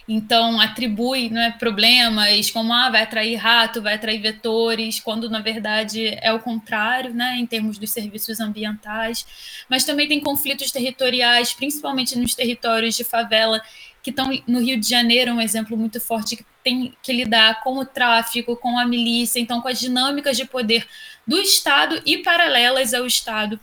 Então, 0.09 0.59
atribui 0.59 1.29
né, 1.29 1.55
problemas 1.59 2.51
como 2.51 2.73
ah, 2.73 2.89
vai 2.89 3.03
atrair 3.03 3.37
rato, 3.37 3.83
vai 3.83 3.97
atrair 3.97 4.19
vetores, 4.19 4.99
quando 4.99 5.29
na 5.29 5.41
verdade 5.43 6.17
é 6.23 6.33
o 6.33 6.41
contrário, 6.41 7.13
né, 7.13 7.37
em 7.39 7.45
termos 7.45 7.77
dos 7.77 7.91
serviços 7.91 8.41
ambientais. 8.41 9.27
Mas 9.69 9.85
também 9.85 10.09
tem 10.09 10.21
conflitos 10.21 10.73
territoriais, 10.73 11.53
principalmente 11.53 12.19
nos 12.19 12.35
territórios 12.35 12.97
de 12.97 13.05
favela, 13.05 13.61
que 14.09 14.21
estão 14.21 14.31
no 14.47 14.61
Rio 14.61 14.79
de 14.79 14.89
Janeiro, 14.89 15.33
um 15.33 15.41
exemplo 15.41 15.77
muito 15.77 16.01
forte, 16.01 16.37
que 16.37 16.45
tem 16.65 16.95
que 17.03 17.13
lidar 17.13 17.63
com 17.63 17.79
o 17.79 17.85
tráfico, 17.85 18.57
com 18.57 18.79
a 18.79 18.87
milícia, 18.87 19.39
então 19.39 19.61
com 19.61 19.69
as 19.69 19.79
dinâmicas 19.79 20.37
de 20.37 20.45
poder 20.45 20.87
do 21.27 21.39
Estado 21.39 22.01
e 22.07 22.19
paralelas 22.19 22.95
ao 22.95 23.07
Estado 23.07 23.61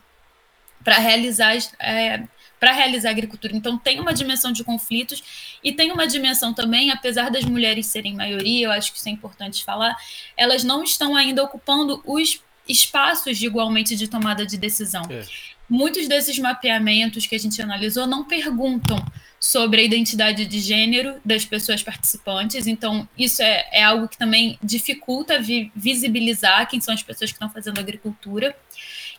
para 0.83 0.97
realizar 0.97 1.55
é, 1.79 2.23
para 2.59 2.71
realizar 2.71 3.09
agricultura. 3.09 3.55
Então 3.55 3.77
tem 3.77 3.99
uma 3.99 4.13
dimensão 4.13 4.51
de 4.51 4.63
conflitos 4.63 5.57
e 5.63 5.71
tem 5.71 5.91
uma 5.91 6.07
dimensão 6.07 6.53
também, 6.53 6.91
apesar 6.91 7.29
das 7.29 7.43
mulheres 7.43 7.87
serem 7.87 8.15
maioria, 8.15 8.67
eu 8.67 8.71
acho 8.71 8.91
que 8.91 8.97
isso 8.97 9.09
é 9.09 9.11
importante 9.11 9.63
falar, 9.63 9.95
elas 10.37 10.63
não 10.63 10.83
estão 10.83 11.15
ainda 11.15 11.43
ocupando 11.43 12.01
os 12.05 12.41
espaços 12.67 13.37
de 13.37 13.45
igualmente 13.45 13.95
de 13.95 14.07
tomada 14.07 14.45
de 14.45 14.57
decisão. 14.57 15.03
É. 15.09 15.23
Muitos 15.69 16.07
desses 16.07 16.37
mapeamentos 16.39 17.25
que 17.25 17.35
a 17.35 17.39
gente 17.39 17.61
analisou 17.61 18.07
não 18.07 18.23
perguntam 18.23 19.03
sobre 19.45 19.79
a 19.79 19.83
identidade 19.83 20.43
de 20.43 20.59
gênero 20.59 21.21
das 21.23 21.45
pessoas 21.45 21.83
participantes. 21.83 22.65
Então, 22.65 23.07
isso 23.15 23.43
é, 23.43 23.69
é 23.71 23.83
algo 23.83 24.07
que 24.07 24.17
também 24.17 24.57
dificulta 24.61 25.39
vi, 25.39 25.71
visibilizar 25.75 26.67
quem 26.67 26.81
são 26.81 26.91
as 26.91 27.03
pessoas 27.03 27.29
que 27.29 27.35
estão 27.35 27.51
fazendo 27.51 27.79
agricultura. 27.79 28.57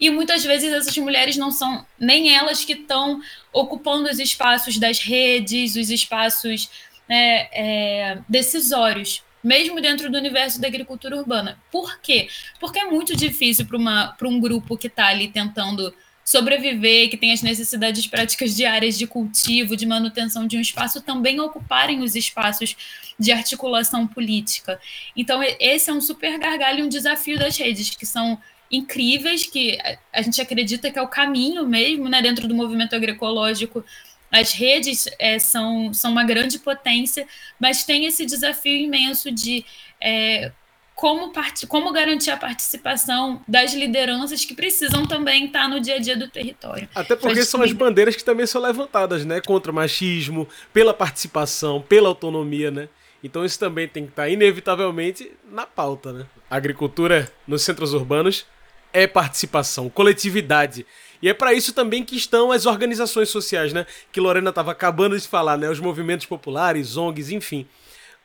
E 0.00 0.10
muitas 0.10 0.44
vezes 0.44 0.72
essas 0.72 0.98
mulheres 0.98 1.36
não 1.36 1.52
são 1.52 1.86
nem 1.96 2.34
elas 2.34 2.64
que 2.64 2.72
estão 2.72 3.20
ocupando 3.52 4.10
os 4.10 4.18
espaços 4.18 4.78
das 4.78 4.98
redes, 4.98 5.76
os 5.76 5.90
espaços 5.90 6.68
né, 7.08 7.48
é, 7.52 8.18
decisórios, 8.28 9.22
mesmo 9.44 9.80
dentro 9.80 10.10
do 10.10 10.18
universo 10.18 10.60
da 10.60 10.66
agricultura 10.66 11.16
urbana. 11.16 11.56
Por 11.70 12.00
quê? 12.00 12.28
Porque 12.58 12.80
é 12.80 12.84
muito 12.86 13.14
difícil 13.14 13.64
para 13.64 14.28
um 14.28 14.40
grupo 14.40 14.76
que 14.76 14.88
está 14.88 15.06
ali 15.06 15.28
tentando 15.28 15.94
sobreviver, 16.26 17.08
que 17.08 17.16
tem 17.16 17.32
as 17.32 17.40
necessidades 17.40 18.04
práticas 18.08 18.54
diárias 18.54 18.98
de 18.98 19.06
cultivo, 19.06 19.76
de 19.76 19.86
manutenção 19.86 20.44
de 20.44 20.58
um 20.58 20.60
espaço, 20.60 21.00
também 21.00 21.38
ocuparem 21.38 22.02
os 22.02 22.16
espaços 22.16 22.76
de 23.16 23.30
articulação 23.30 24.08
política. 24.08 24.80
Então, 25.16 25.40
esse 25.60 25.88
é 25.88 25.92
um 25.92 26.00
super 26.00 26.36
gargalho, 26.36 26.84
um 26.84 26.88
desafio 26.88 27.38
das 27.38 27.56
redes, 27.56 27.90
que 27.90 28.04
são 28.04 28.36
incríveis, 28.68 29.46
que 29.46 29.78
a 30.12 30.20
gente 30.20 30.42
acredita 30.42 30.90
que 30.90 30.98
é 30.98 31.02
o 31.02 31.06
caminho 31.06 31.64
mesmo, 31.64 32.08
né, 32.08 32.20
dentro 32.20 32.48
do 32.48 32.54
movimento 32.56 32.96
agroecológico, 32.96 33.84
as 34.30 34.52
redes 34.52 35.06
é, 35.20 35.38
são, 35.38 35.94
são 35.94 36.10
uma 36.10 36.24
grande 36.24 36.58
potência, 36.58 37.24
mas 37.60 37.84
tem 37.84 38.06
esse 38.06 38.26
desafio 38.26 38.76
imenso 38.76 39.30
de 39.30 39.64
é, 40.00 40.50
como, 40.96 41.30
part... 41.30 41.66
como 41.66 41.92
garantir 41.92 42.30
a 42.30 42.38
participação 42.38 43.42
das 43.46 43.74
lideranças 43.74 44.46
que 44.46 44.54
precisam 44.54 45.06
também 45.06 45.44
estar 45.44 45.68
no 45.68 45.78
dia 45.78 45.96
a 45.96 45.98
dia 45.98 46.16
do 46.16 46.26
território. 46.26 46.88
Até 46.94 47.14
porque 47.14 47.44
são 47.44 47.62
as 47.62 47.70
bandeiras 47.70 48.16
que 48.16 48.24
também 48.24 48.46
são 48.46 48.62
levantadas, 48.62 49.24
né? 49.24 49.42
Contra 49.42 49.70
o 49.70 49.74
machismo, 49.74 50.48
pela 50.72 50.94
participação, 50.94 51.82
pela 51.82 52.08
autonomia, 52.08 52.70
né? 52.70 52.88
Então 53.22 53.44
isso 53.44 53.58
também 53.58 53.86
tem 53.86 54.04
que 54.04 54.12
estar 54.12 54.28
inevitavelmente 54.30 55.30
na 55.52 55.66
pauta, 55.66 56.12
né? 56.12 56.26
A 56.50 56.56
agricultura 56.56 57.30
nos 57.46 57.60
centros 57.60 57.92
urbanos 57.92 58.46
é 58.90 59.06
participação, 59.06 59.90
coletividade. 59.90 60.86
E 61.20 61.28
é 61.28 61.34
para 61.34 61.52
isso 61.52 61.74
também 61.74 62.02
que 62.02 62.16
estão 62.16 62.50
as 62.50 62.64
organizações 62.64 63.28
sociais, 63.28 63.70
né? 63.70 63.84
Que 64.10 64.20
Lorena 64.20 64.48
estava 64.48 64.72
acabando 64.72 65.18
de 65.18 65.28
falar, 65.28 65.58
né? 65.58 65.68
Os 65.68 65.80
movimentos 65.80 66.24
populares, 66.24 66.96
ONGs, 66.96 67.30
enfim. 67.30 67.66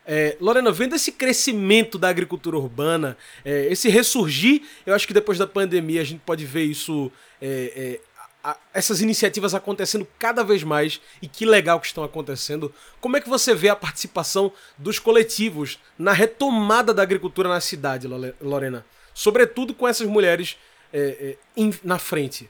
É, 0.05 0.35
Lorena, 0.41 0.71
vendo 0.71 0.95
esse 0.95 1.11
crescimento 1.11 1.97
da 1.97 2.09
agricultura 2.09 2.57
urbana, 2.57 3.17
é, 3.45 3.67
esse 3.71 3.87
ressurgir, 3.89 4.63
eu 4.85 4.95
acho 4.95 5.07
que 5.07 5.13
depois 5.13 5.37
da 5.37 5.45
pandemia 5.45 6.01
a 6.01 6.03
gente 6.03 6.21
pode 6.25 6.45
ver 6.45 6.63
isso, 6.63 7.11
é, 7.41 7.99
é 8.01 8.11
a, 8.43 8.57
essas 8.73 9.01
iniciativas 9.01 9.53
acontecendo 9.53 10.07
cada 10.17 10.43
vez 10.43 10.63
mais 10.63 10.99
e 11.21 11.27
que 11.27 11.45
legal 11.45 11.79
que 11.79 11.87
estão 11.87 12.03
acontecendo. 12.03 12.73
Como 12.99 13.15
é 13.15 13.21
que 13.21 13.29
você 13.29 13.53
vê 13.53 13.69
a 13.69 13.75
participação 13.75 14.51
dos 14.77 14.99
coletivos 14.99 15.79
na 15.97 16.13
retomada 16.13 16.93
da 16.93 17.03
agricultura 17.03 17.47
na 17.47 17.61
cidade, 17.61 18.07
Lorena? 18.41 18.85
Sobretudo 19.13 19.73
com 19.73 19.87
essas 19.87 20.07
mulheres 20.07 20.57
é, 20.91 21.37
é, 21.55 21.69
na 21.83 21.99
frente. 21.99 22.49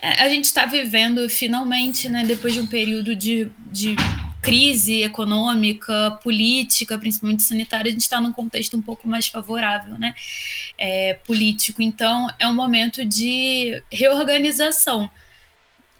A 0.00 0.28
gente 0.28 0.44
está 0.44 0.64
vivendo 0.64 1.28
finalmente, 1.28 2.08
né, 2.08 2.24
depois 2.24 2.54
de 2.54 2.60
um 2.60 2.66
período 2.66 3.16
de, 3.16 3.50
de 3.66 3.96
crise 4.40 5.02
econômica, 5.02 6.18
política, 6.22 6.98
principalmente 6.98 7.42
sanitária, 7.42 7.88
a 7.88 7.92
gente 7.92 8.02
está 8.02 8.20
num 8.20 8.32
contexto 8.32 8.76
um 8.76 8.82
pouco 8.82 9.08
mais 9.08 9.26
favorável, 9.26 9.98
né? 9.98 10.14
É, 10.76 11.14
político. 11.24 11.82
Então, 11.82 12.28
é 12.38 12.46
um 12.46 12.54
momento 12.54 13.04
de 13.04 13.82
reorganização. 13.90 15.10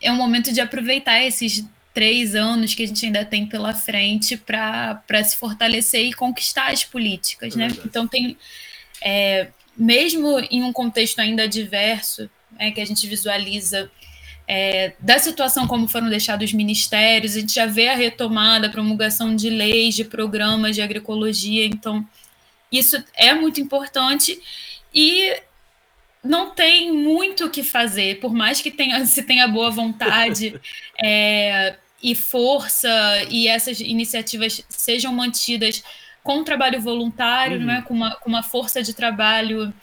É 0.01 0.13
um 0.13 0.17
momento 0.17 0.53
de 0.53 0.61
aproveitar 0.61 1.23
esses 1.25 1.65
três 1.93 2.35
anos 2.35 2.75
que 2.75 2.85
a 2.85 2.87
gente 2.87 3.05
ainda 3.05 3.25
tem 3.25 3.45
pela 3.47 3.75
frente 3.75 4.37
para 4.37 5.25
se 5.25 5.37
fortalecer 5.37 6.07
e 6.07 6.13
conquistar 6.13 6.71
as 6.71 6.85
políticas, 6.85 7.57
né? 7.57 7.69
Então, 7.85 8.07
tem. 8.07 8.37
É, 9.03 9.49
mesmo 9.77 10.41
em 10.51 10.63
um 10.63 10.73
contexto 10.73 11.21
ainda 11.21 11.47
diverso, 11.47 12.29
é, 12.59 12.71
que 12.71 12.81
a 12.81 12.85
gente 12.85 13.07
visualiza 13.07 13.91
é, 14.51 14.95
da 14.99 15.19
situação 15.19 15.67
como 15.67 15.87
foram 15.87 16.09
deixados 16.09 16.49
os 16.49 16.55
ministérios, 16.55 17.37
a 17.37 17.41
gente 17.41 17.55
já 17.55 17.67
vê 17.67 17.89
a 17.89 17.95
retomada, 17.95 18.67
a 18.67 18.71
promulgação 18.71 19.37
de 19.37 19.51
leis, 19.51 19.95
de 19.95 20.05
programas 20.05 20.75
de 20.75 20.81
agroecologia, 20.81 21.67
então 21.67 22.05
isso 22.73 23.03
é 23.15 23.35
muito 23.35 23.61
importante 23.61 24.41
e 24.95 25.37
não 26.25 26.51
tem 26.51 26.91
muito 26.91 27.45
o 27.45 27.51
que 27.51 27.63
fazer, 27.63 28.21
por 28.21 28.33
mais 28.33 28.63
que 28.63 28.71
tenha, 28.71 29.05
se 29.05 29.23
tenha 29.23 29.47
boa 29.47 29.71
vontade 29.71 30.59
é, 30.99 31.77
e 32.03 32.15
força 32.15 32.89
e 33.29 33.47
essas 33.47 33.81
iniciativas 33.81 34.65
sejam 34.71 35.13
mantidas 35.13 35.85
com 36.23 36.43
trabalho 36.43 36.81
voluntário, 36.81 37.59
uhum. 37.59 37.67
né, 37.67 37.83
com, 37.87 37.93
uma, 37.93 38.17
com 38.17 38.31
uma 38.31 38.43
força 38.43 38.83
de 38.83 38.95
trabalho 38.95 39.75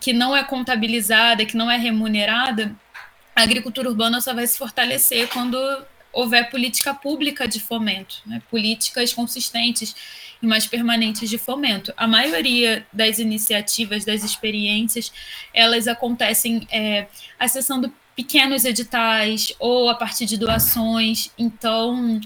que 0.00 0.12
não 0.12 0.36
é 0.36 0.44
contabilizada, 0.44 1.44
que 1.44 1.56
não 1.56 1.70
é 1.70 1.76
remunerada, 1.76 2.74
a 3.34 3.42
agricultura 3.42 3.88
urbana 3.88 4.20
só 4.20 4.34
vai 4.34 4.46
se 4.46 4.58
fortalecer 4.58 5.28
quando 5.28 5.56
houver 6.12 6.50
política 6.50 6.92
pública 6.92 7.48
de 7.48 7.58
fomento, 7.58 8.16
né? 8.26 8.42
políticas 8.50 9.14
consistentes 9.14 9.96
e 10.42 10.46
mais 10.46 10.66
permanentes 10.66 11.30
de 11.30 11.38
fomento. 11.38 11.92
A 11.96 12.06
maioria 12.06 12.86
das 12.92 13.18
iniciativas, 13.18 14.04
das 14.04 14.22
experiências, 14.22 15.10
elas 15.54 15.88
acontecem 15.88 16.66
é, 16.70 17.06
acessando 17.38 17.92
pequenos 18.14 18.64
editais 18.64 19.52
ou 19.58 19.88
a 19.88 19.94
partir 19.94 20.26
de 20.26 20.36
doações, 20.36 21.30
então 21.38 22.20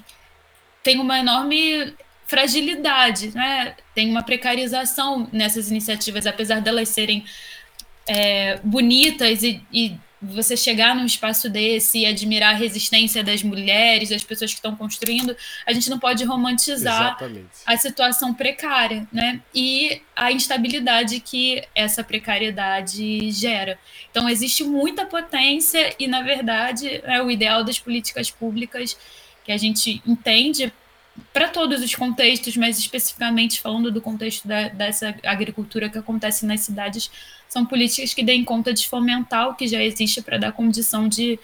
tem 0.83 0.99
uma 0.99 1.21
enorme 1.21 1.95
fragilidade, 2.27 3.31
né? 3.33 3.77
tem 3.95 4.11
uma 4.11 4.23
precarização 4.23 5.29
nessas 5.33 5.71
iniciativas, 5.71 6.27
apesar 6.27 6.61
delas 6.61 6.89
serem 6.89 7.25
é, 8.05 8.59
bonitas 8.65 9.45
e, 9.45 9.63
e 9.73 9.97
você 10.21 10.57
chegar 10.57 10.95
num 10.95 11.05
espaço 11.05 11.49
desse 11.49 11.99
e 11.99 12.07
admirar 12.07 12.55
a 12.55 12.57
resistência 12.57 13.23
das 13.23 13.43
mulheres, 13.43 14.09
das 14.09 14.25
pessoas 14.25 14.51
que 14.51 14.59
estão 14.59 14.75
construindo, 14.75 15.37
a 15.67 15.73
gente 15.73 15.91
não 15.91 15.99
pode 15.99 16.25
romantizar 16.25 17.09
Exatamente. 17.09 17.49
a 17.67 17.77
situação 17.77 18.33
precária, 18.33 19.07
né? 19.13 19.41
E 19.55 20.01
a 20.15 20.33
instabilidade 20.33 21.21
que 21.21 21.63
essa 21.75 22.03
precariedade 22.03 23.31
gera. 23.31 23.79
Então, 24.11 24.29
existe 24.29 24.65
muita 24.65 25.05
potência 25.05 25.95
e, 25.99 26.07
na 26.07 26.23
verdade, 26.23 27.03
é 27.05 27.23
o 27.23 27.31
ideal 27.31 27.63
das 27.63 27.79
políticas 27.79 28.31
públicas 28.31 28.97
que 29.45 29.53
a 29.53 29.57
gente 29.57 30.03
entende 30.07 30.73
para 31.33 31.49
todos 31.49 31.83
os 31.83 31.95
contextos, 31.95 32.57
mas 32.57 32.79
especificamente 32.79 33.61
falando 33.61 33.91
do 33.91 34.01
contexto 34.01 34.47
da, 34.47 34.69
dessa 34.69 35.15
agricultura 35.25 35.89
que 35.89 35.99
acontece 35.99 36.47
nas 36.47 36.61
cidades, 36.61 37.11
são 37.49 37.65
políticas 37.65 38.15
que 38.15 38.23
deem 38.23 38.45
conta 38.45 38.73
de 38.73 38.89
fomentar 38.89 39.49
o 39.49 39.55
que 39.55 39.67
já 39.67 39.83
existe 39.83 40.23
para 40.23 40.39
dar 40.39 40.53
condição 40.53 41.09
de, 41.09 41.39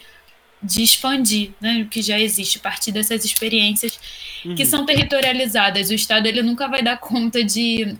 de 0.61 0.83
expandir 0.83 1.51
né, 1.59 1.83
o 1.83 1.87
que 1.87 2.01
já 2.01 2.19
existe 2.19 2.57
a 2.57 2.61
partir 2.61 2.91
dessas 2.91 3.23
experiências 3.25 3.99
uhum. 4.45 4.55
que 4.55 4.65
são 4.65 4.85
territorializadas. 4.85 5.89
O 5.89 5.93
Estado 5.93 6.27
ele 6.27 6.41
nunca 6.41 6.67
vai 6.67 6.81
dar 6.81 6.97
conta 6.97 7.43
de 7.43 7.95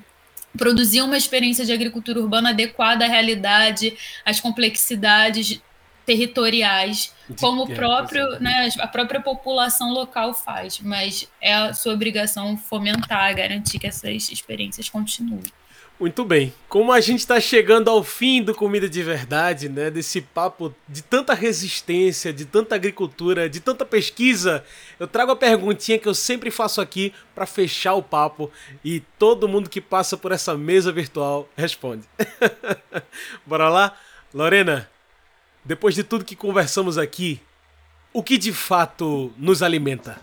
produzir 0.58 1.02
uma 1.02 1.18
experiência 1.18 1.66
de 1.66 1.72
agricultura 1.72 2.20
urbana 2.20 2.50
adequada 2.50 3.06
à 3.06 3.08
realidade, 3.08 3.94
às 4.24 4.40
complexidades 4.40 5.62
territoriais, 6.06 7.14
como 7.40 7.64
o 7.64 7.74
próprio, 7.74 8.40
né, 8.40 8.70
a 8.80 8.88
própria 8.88 9.22
população 9.22 9.92
local 9.92 10.34
faz, 10.34 10.80
mas 10.80 11.30
é 11.42 11.54
a 11.54 11.74
sua 11.74 11.94
obrigação 11.94 12.58
fomentar, 12.58 13.36
garantir 13.36 13.80
que 13.80 13.88
essas 13.88 14.30
experiências 14.30 14.90
continuem. 14.90 15.44
Muito 16.00 16.26
bem. 16.26 16.54
Como 16.68 16.92
a 16.92 17.00
gente 17.00 17.20
está 17.20 17.40
chegando 17.40 17.90
ao 17.90 18.04
fim 18.04 18.42
do 18.42 18.54
Comida 18.54 18.90
de 18.90 19.02
Verdade, 19.04 19.70
né? 19.70 19.92
Desse 19.92 20.20
papo 20.22 20.74
de 20.90 21.04
tanta 21.04 21.34
resistência, 21.34 22.34
de 22.34 22.46
tanta 22.46 22.76
agricultura, 22.76 23.48
de 23.48 23.60
tanta 23.60 23.86
pesquisa, 23.86 24.66
eu 25.00 25.08
trago 25.08 25.32
a 25.32 25.36
perguntinha 25.36 26.00
que 26.00 26.08
eu 26.08 26.16
sempre 26.16 26.50
faço 26.50 26.82
aqui 26.82 27.14
para 27.34 27.46
fechar 27.46 27.94
o 27.94 28.04
papo 28.04 28.52
e 28.84 29.02
todo 29.20 29.48
mundo 29.48 29.70
que 29.70 29.80
passa 29.80 30.18
por 30.18 30.32
essa 30.32 30.58
mesa 30.58 30.92
virtual 30.92 31.48
responde. 31.56 32.04
Bora 33.46 33.70
lá? 33.70 33.96
Lorena, 34.34 34.90
depois 35.66 35.96
de 35.96 36.04
tudo 36.04 36.26
que 36.26 36.36
conversamos 36.36 36.98
aqui, 36.98 37.40
o 38.12 38.22
que 38.22 38.38
de 38.38 38.54
fato 38.54 39.34
nos 39.38 39.64
alimenta? 39.64 40.18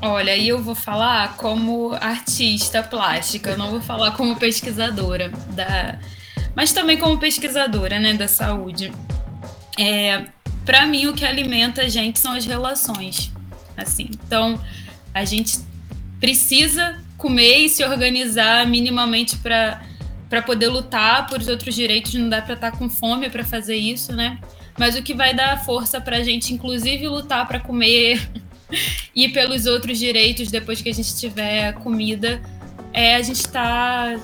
Olha, 0.00 0.36
eu 0.36 0.62
vou 0.62 0.74
falar 0.74 1.36
como 1.36 1.92
artista 1.94 2.82
plástica, 2.82 3.50
eu 3.50 3.58
não 3.58 3.70
vou 3.70 3.80
falar 3.80 4.12
como 4.12 4.36
pesquisadora 4.36 5.30
da, 5.50 5.98
mas 6.54 6.72
também 6.72 6.96
como 6.96 7.18
pesquisadora, 7.18 7.98
né, 7.98 8.14
da 8.14 8.28
saúde. 8.28 8.92
É, 9.78 10.26
para 10.64 10.86
mim 10.86 11.06
o 11.06 11.14
que 11.14 11.24
alimenta 11.24 11.82
a 11.82 11.88
gente 11.88 12.18
são 12.18 12.32
as 12.32 12.44
relações, 12.44 13.32
assim. 13.76 14.10
Então, 14.12 14.60
a 15.12 15.24
gente 15.24 15.58
precisa 16.20 17.02
comer 17.16 17.58
e 17.58 17.68
se 17.68 17.84
organizar 17.84 18.66
minimamente 18.66 19.36
para 19.38 19.82
para 20.28 20.42
poder 20.42 20.68
lutar 20.68 21.26
por 21.26 21.40
os 21.40 21.48
outros 21.48 21.74
direitos, 21.74 22.12
não 22.12 22.28
dá 22.28 22.42
para 22.42 22.52
estar 22.52 22.70
tá 22.70 22.76
com 22.76 22.90
fome 22.90 23.30
para 23.30 23.42
fazer 23.42 23.76
isso, 23.76 24.12
né? 24.12 24.38
Mas 24.78 24.96
o 24.96 25.02
que 25.02 25.12
vai 25.12 25.34
dar 25.34 25.64
força 25.64 26.00
para 26.00 26.18
a 26.18 26.22
gente, 26.22 26.54
inclusive, 26.54 27.08
lutar 27.08 27.46
para 27.46 27.58
comer 27.58 28.30
e 29.14 29.28
pelos 29.28 29.66
outros 29.66 29.98
direitos 29.98 30.50
depois 30.50 30.80
que 30.80 30.88
a 30.88 30.94
gente 30.94 31.16
tiver 31.16 31.72
comida, 31.74 32.40
é 32.92 33.16
a 33.16 33.22
gente 33.22 33.40
estar 33.40 34.16
tá 34.16 34.20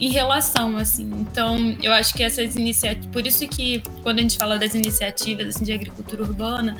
em 0.00 0.10
relação, 0.10 0.76
assim. 0.76 1.10
Então, 1.20 1.76
eu 1.82 1.92
acho 1.92 2.14
que 2.14 2.22
essas 2.22 2.54
iniciativas, 2.54 3.06
por 3.06 3.26
isso 3.26 3.46
que 3.48 3.82
quando 4.02 4.18
a 4.18 4.22
gente 4.22 4.36
fala 4.36 4.58
das 4.58 4.74
iniciativas 4.74 5.56
assim, 5.56 5.64
de 5.64 5.72
agricultura 5.72 6.22
urbana 6.22 6.76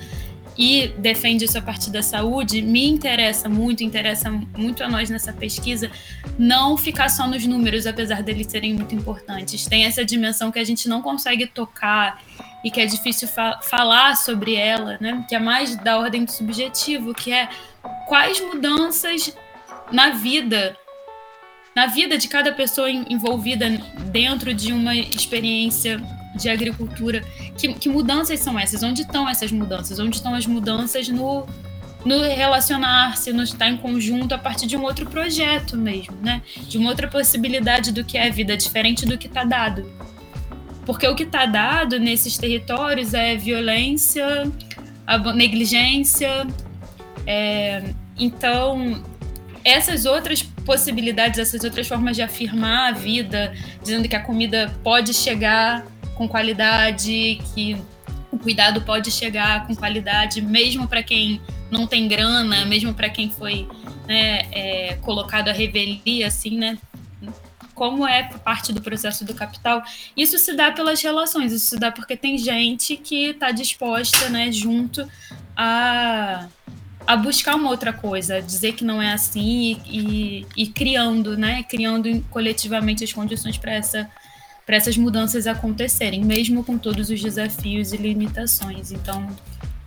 e 0.58 0.88
defende 0.98 1.44
isso 1.44 1.56
a 1.56 1.62
partir 1.62 1.90
da 1.90 2.02
saúde, 2.02 2.60
me 2.60 2.84
interessa 2.84 3.48
muito, 3.48 3.84
interessa 3.84 4.28
muito 4.56 4.82
a 4.82 4.88
nós 4.88 5.08
nessa 5.08 5.32
pesquisa, 5.32 5.88
não 6.36 6.76
ficar 6.76 7.08
só 7.08 7.28
nos 7.28 7.46
números, 7.46 7.86
apesar 7.86 8.24
deles 8.24 8.48
serem 8.48 8.74
muito 8.74 8.92
importantes. 8.92 9.66
Tem 9.66 9.84
essa 9.84 10.04
dimensão 10.04 10.50
que 10.50 10.58
a 10.58 10.64
gente 10.64 10.88
não 10.88 11.00
consegue 11.00 11.46
tocar 11.46 12.20
e 12.64 12.72
que 12.72 12.80
é 12.80 12.86
difícil 12.86 13.28
fa 13.28 13.60
falar 13.62 14.16
sobre 14.16 14.56
ela, 14.56 14.98
né? 15.00 15.24
Que 15.28 15.36
é 15.36 15.38
mais 15.38 15.76
da 15.76 15.96
ordem 15.96 16.24
do 16.24 16.32
subjetivo, 16.32 17.14
que 17.14 17.32
é 17.32 17.48
quais 18.08 18.40
mudanças 18.40 19.32
na 19.92 20.10
vida, 20.10 20.76
na 21.72 21.86
vida 21.86 22.18
de 22.18 22.26
cada 22.26 22.52
pessoa 22.52 22.90
envolvida 22.90 23.68
dentro 24.10 24.52
de 24.52 24.72
uma 24.72 24.96
experiência 24.96 26.02
de 26.38 26.48
agricultura, 26.48 27.24
que, 27.56 27.72
que 27.74 27.88
mudanças 27.88 28.40
são 28.40 28.58
essas? 28.58 28.82
Onde 28.82 29.02
estão 29.02 29.28
essas 29.28 29.52
mudanças? 29.52 29.98
Onde 29.98 30.16
estão 30.16 30.34
as 30.34 30.46
mudanças 30.46 31.08
no 31.08 31.46
no 32.04 32.22
relacionar-se, 32.22 33.32
no 33.32 33.42
estar 33.42 33.68
em 33.68 33.76
conjunto 33.76 34.32
a 34.32 34.38
partir 34.38 34.66
de 34.66 34.76
um 34.76 34.82
outro 34.82 35.04
projeto 35.06 35.76
mesmo, 35.76 36.16
né? 36.22 36.42
De 36.56 36.78
uma 36.78 36.90
outra 36.90 37.08
possibilidade 37.08 37.92
do 37.92 38.04
que 38.04 38.16
é 38.16 38.28
a 38.28 38.30
vida, 38.30 38.56
diferente 38.56 39.04
do 39.04 39.18
que 39.18 39.26
está 39.26 39.44
dado. 39.44 39.90
Porque 40.86 41.06
o 41.06 41.14
que 41.14 41.24
está 41.24 41.44
dado 41.44 41.98
nesses 41.98 42.38
territórios 42.38 43.14
é 43.14 43.36
violência, 43.36 44.50
negligência. 45.34 46.46
É, 47.26 47.82
então, 48.18 49.02
essas 49.64 50.06
outras 50.06 50.42
possibilidades, 50.42 51.38
essas 51.38 51.62
outras 51.62 51.86
formas 51.86 52.16
de 52.16 52.22
afirmar 52.22 52.88
a 52.88 52.92
vida, 52.92 53.52
dizendo 53.82 54.08
que 54.08 54.16
a 54.16 54.20
comida 54.20 54.74
pode 54.82 55.12
chegar 55.12 55.84
com 56.18 56.28
qualidade, 56.28 57.40
que 57.54 57.80
o 58.30 58.38
cuidado 58.38 58.82
pode 58.82 59.10
chegar 59.10 59.66
com 59.66 59.74
qualidade, 59.74 60.42
mesmo 60.42 60.88
para 60.88 61.02
quem 61.02 61.40
não 61.70 61.86
tem 61.86 62.08
grana, 62.08 62.66
mesmo 62.66 62.92
para 62.92 63.08
quem 63.08 63.30
foi 63.30 63.68
né, 64.06 64.48
é, 64.50 64.98
colocado 65.00 65.48
a 65.48 65.52
revelia, 65.52 66.26
assim, 66.26 66.58
né? 66.58 66.76
como 67.74 68.04
é 68.04 68.24
parte 68.24 68.72
do 68.72 68.82
processo 68.82 69.24
do 69.24 69.32
capital, 69.32 69.80
isso 70.16 70.36
se 70.36 70.52
dá 70.52 70.72
pelas 70.72 71.00
relações, 71.00 71.52
isso 71.52 71.66
se 71.66 71.78
dá 71.78 71.92
porque 71.92 72.16
tem 72.16 72.36
gente 72.36 72.96
que 72.96 73.26
está 73.26 73.52
disposta, 73.52 74.28
né, 74.28 74.50
junto 74.50 75.08
a, 75.56 76.48
a 77.06 77.16
buscar 77.16 77.54
uma 77.54 77.70
outra 77.70 77.92
coisa, 77.92 78.42
dizer 78.42 78.72
que 78.72 78.84
não 78.84 79.00
é 79.00 79.12
assim 79.12 79.80
e, 79.86 80.00
e, 80.00 80.46
e 80.56 80.66
criando, 80.66 81.38
né, 81.38 81.62
criando 81.62 82.20
coletivamente 82.30 83.04
as 83.04 83.12
condições 83.12 83.56
para 83.56 83.72
essa 83.72 84.10
para 84.68 84.76
essas 84.76 84.98
mudanças 84.98 85.46
acontecerem, 85.46 86.22
mesmo 86.22 86.62
com 86.62 86.76
todos 86.76 87.08
os 87.08 87.22
desafios 87.22 87.94
e 87.94 87.96
limitações. 87.96 88.92
Então, 88.92 89.26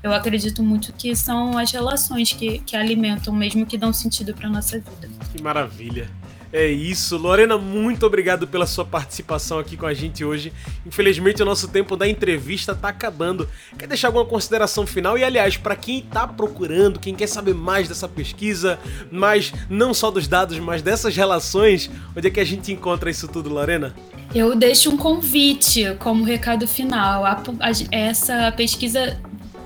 eu 0.01 0.11
acredito 0.11 0.63
muito 0.63 0.91
que 0.93 1.15
são 1.15 1.55
as 1.55 1.71
relações 1.71 2.33
que, 2.33 2.57
que 2.57 2.75
alimentam, 2.75 3.31
mesmo 3.31 3.63
que 3.63 3.77
dão 3.77 3.93
sentido 3.93 4.33
para 4.33 4.49
nossa 4.49 4.79
vida. 4.79 5.07
Que 5.31 5.39
maravilha! 5.39 6.09
É 6.53 6.67
isso. 6.67 7.17
Lorena, 7.17 7.57
muito 7.57 8.05
obrigado 8.05 8.45
pela 8.45 8.65
sua 8.65 8.83
participação 8.83 9.57
aqui 9.57 9.77
com 9.77 9.85
a 9.85 9.93
gente 9.93 10.25
hoje. 10.25 10.51
Infelizmente, 10.85 11.41
o 11.41 11.45
nosso 11.45 11.67
tempo 11.69 11.95
da 11.95 12.07
entrevista 12.07 12.75
tá 12.75 12.89
acabando. 12.89 13.47
Quer 13.77 13.87
deixar 13.87 14.09
alguma 14.09 14.25
consideração 14.25 14.85
final? 14.85 15.17
E, 15.17 15.23
aliás, 15.23 15.55
para 15.55 15.75
quem 15.75 16.01
tá 16.01 16.27
procurando, 16.27 16.99
quem 16.99 17.15
quer 17.15 17.27
saber 17.27 17.53
mais 17.53 17.87
dessa 17.87 18.07
pesquisa, 18.07 18.77
mas 19.09 19.53
não 19.69 19.93
só 19.93 20.11
dos 20.11 20.27
dados, 20.27 20.59
mas 20.59 20.81
dessas 20.81 21.15
relações, 21.15 21.89
onde 22.15 22.27
é 22.27 22.31
que 22.31 22.39
a 22.39 22.45
gente 22.45 22.71
encontra 22.71 23.09
isso 23.09 23.29
tudo, 23.29 23.49
Lorena? 23.49 23.95
Eu 24.35 24.55
deixo 24.55 24.89
um 24.89 24.97
convite 24.97 25.95
como 25.99 26.23
recado 26.23 26.67
final. 26.67 27.25
A, 27.25 27.41
a, 27.59 27.71
essa 27.95 28.51
pesquisa 28.51 29.17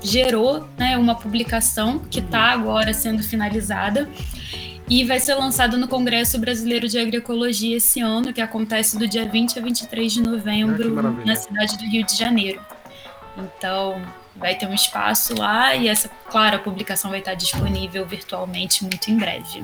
gerou 0.02 0.68
né, 0.78 0.96
uma 0.98 1.16
publicação 1.16 1.98
que 1.98 2.20
está 2.20 2.52
agora 2.52 2.94
sendo 2.94 3.24
finalizada 3.24 4.08
e 4.90 5.04
vai 5.04 5.20
ser 5.20 5.36
lançado 5.36 5.78
no 5.78 5.88
Congresso 5.88 6.38
Brasileiro 6.38 6.88
de 6.88 6.98
Agroecologia 7.00 7.78
esse 7.78 8.00
ano, 8.02 8.32
que 8.32 8.42
acontece 8.42 8.98
do 8.98 9.08
dia 9.08 9.28
20 9.28 9.58
a 9.58 9.62
23 9.62 10.14
de 10.14 10.22
novembro 10.22 11.00
ah, 11.00 11.26
na 11.26 11.36
cidade 11.36 11.78
do 11.78 11.86
Rio 11.86 12.06
de 12.06 12.16
Janeiro. 12.16 12.62
Então, 13.38 14.02
vai 14.36 14.56
ter 14.56 14.68
um 14.68 14.74
espaço 14.74 15.38
lá 15.38 15.76
e 15.76 15.88
essa, 15.88 16.10
claro, 16.30 16.58
a 16.58 16.60
publicação 16.60 17.10
vai 17.10 17.20
estar 17.20 17.34
disponível 17.34 18.06
virtualmente 18.06 18.84
muito 18.84 19.10
em 19.10 19.18
breve. 19.18 19.64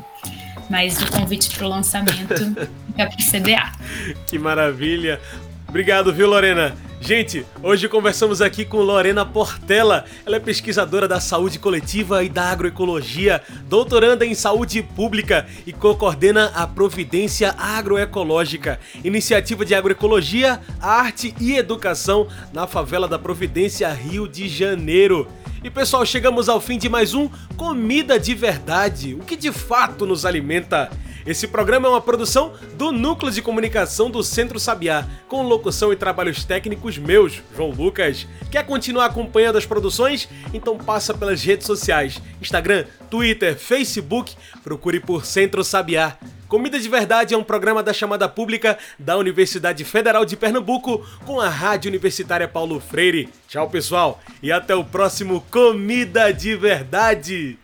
Mas 0.70 1.02
o 1.02 1.12
convite 1.12 1.56
para 1.56 1.66
o 1.66 1.70
lançamento 1.70 2.34
é 2.98 3.06
para 3.06 3.16
o 3.16 3.24
CBA. 3.24 4.16
Que 4.26 4.40
maravilha! 4.40 5.22
Obrigado, 5.68 6.12
viu, 6.14 6.28
Lorena? 6.28 6.76
Gente, 7.04 7.44
hoje 7.64 7.90
conversamos 7.90 8.44
aqui 8.44 8.64
com 8.64 8.78
Lorena 8.78 9.26
Portela. 9.26 10.06
Ela 10.24 10.36
é 10.36 10.40
pesquisadora 10.40 11.08
da 11.08 11.20
saúde 11.20 11.58
coletiva 11.58 12.24
e 12.24 12.30
da 12.30 12.44
agroecologia, 12.44 13.42
doutoranda 13.68 14.24
em 14.24 14.36
saúde 14.36 14.84
pública 14.84 15.48
e 15.66 15.74
co-coordena 15.74 16.52
a 16.54 16.68
Providência 16.68 17.56
Agroecológica, 17.58 18.80
iniciativa 19.04 19.66
de 19.66 19.74
agroecologia, 19.74 20.62
arte 20.80 21.34
e 21.42 21.58
educação 21.58 22.28
na 22.54 22.68
favela 22.68 23.08
da 23.08 23.18
Providência, 23.18 23.92
Rio 23.92 24.28
de 24.28 24.48
Janeiro. 24.48 25.28
E 25.64 25.72
pessoal, 25.72 26.06
chegamos 26.06 26.48
ao 26.48 26.62
fim 26.62 26.78
de 26.78 26.88
mais 26.88 27.16
um 27.16 27.28
Comida 27.58 28.20
de 28.20 28.36
Verdade, 28.36 29.16
o 29.16 29.20
que 29.20 29.36
de 29.36 29.52
fato 29.52 30.06
nos 30.06 30.24
alimenta. 30.24 30.92
Esse 31.26 31.48
programa 31.48 31.88
é 31.88 31.92
uma 31.92 32.02
produção 32.02 32.54
do 32.76 32.92
Núcleo 32.92 33.32
de 33.32 33.42
Comunicação 33.42 34.10
do 34.10 34.24
Centro 34.24 34.60
Sabiá, 34.60 35.08
com 35.28 35.44
locução 35.44 35.94
e 35.94 35.96
trabalhos 35.96 36.44
técnicos 36.44 36.98
meus, 36.98 37.42
João 37.56 37.70
Lucas. 37.70 38.28
Quer 38.50 38.66
continuar 38.66 39.06
acompanhando 39.06 39.58
as 39.58 39.66
produções? 39.66 40.28
Então 40.54 40.78
passa 40.78 41.14
pelas 41.14 41.44
redes 41.44 41.68
sociais: 41.68 42.22
Instagram, 42.42 42.86
Twitter, 43.10 43.58
Facebook, 43.58 44.36
procure 44.64 45.00
por 45.00 45.26
Centro 45.26 45.64
Sabiá. 45.64 46.18
Comida 46.48 46.78
de 46.78 46.90
Verdade 46.90 47.34
é 47.34 47.38
um 47.38 47.46
programa 47.46 47.82
da 47.82 47.94
chamada 47.94 48.28
pública 48.28 48.78
da 49.00 49.18
Universidade 49.18 49.86
Federal 49.86 50.26
de 50.26 50.36
Pernambuco 50.36 51.06
com 51.26 51.40
a 51.40 51.48
Rádio 51.48 51.88
Universitária 51.88 52.46
Paulo 52.46 52.78
Freire. 52.82 53.30
Tchau, 53.48 53.70
pessoal, 53.70 54.20
e 54.44 54.52
até 54.52 54.76
o 54.76 54.84
próximo 54.84 55.46
Comida 55.50 56.34
de 56.34 56.56
Verdade. 56.58 57.58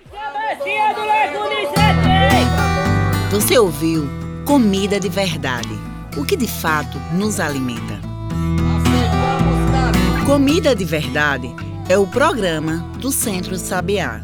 Você 3.30 3.60
ouviu 3.60 4.08
Comida 4.46 5.02
de 5.02 5.10
Verdade, 5.10 5.78
o 6.16 6.24
que 6.24 6.38
de 6.38 6.48
fato 6.48 6.98
nos 7.14 7.42
alimenta. 7.42 8.00
Comida 10.26 10.74
de 10.74 10.86
Verdade 10.86 11.54
é 11.90 11.98
o 11.98 12.08
programa 12.08 12.78
do 13.00 13.12
Centro 13.12 13.58
Sabiá. 13.58 14.22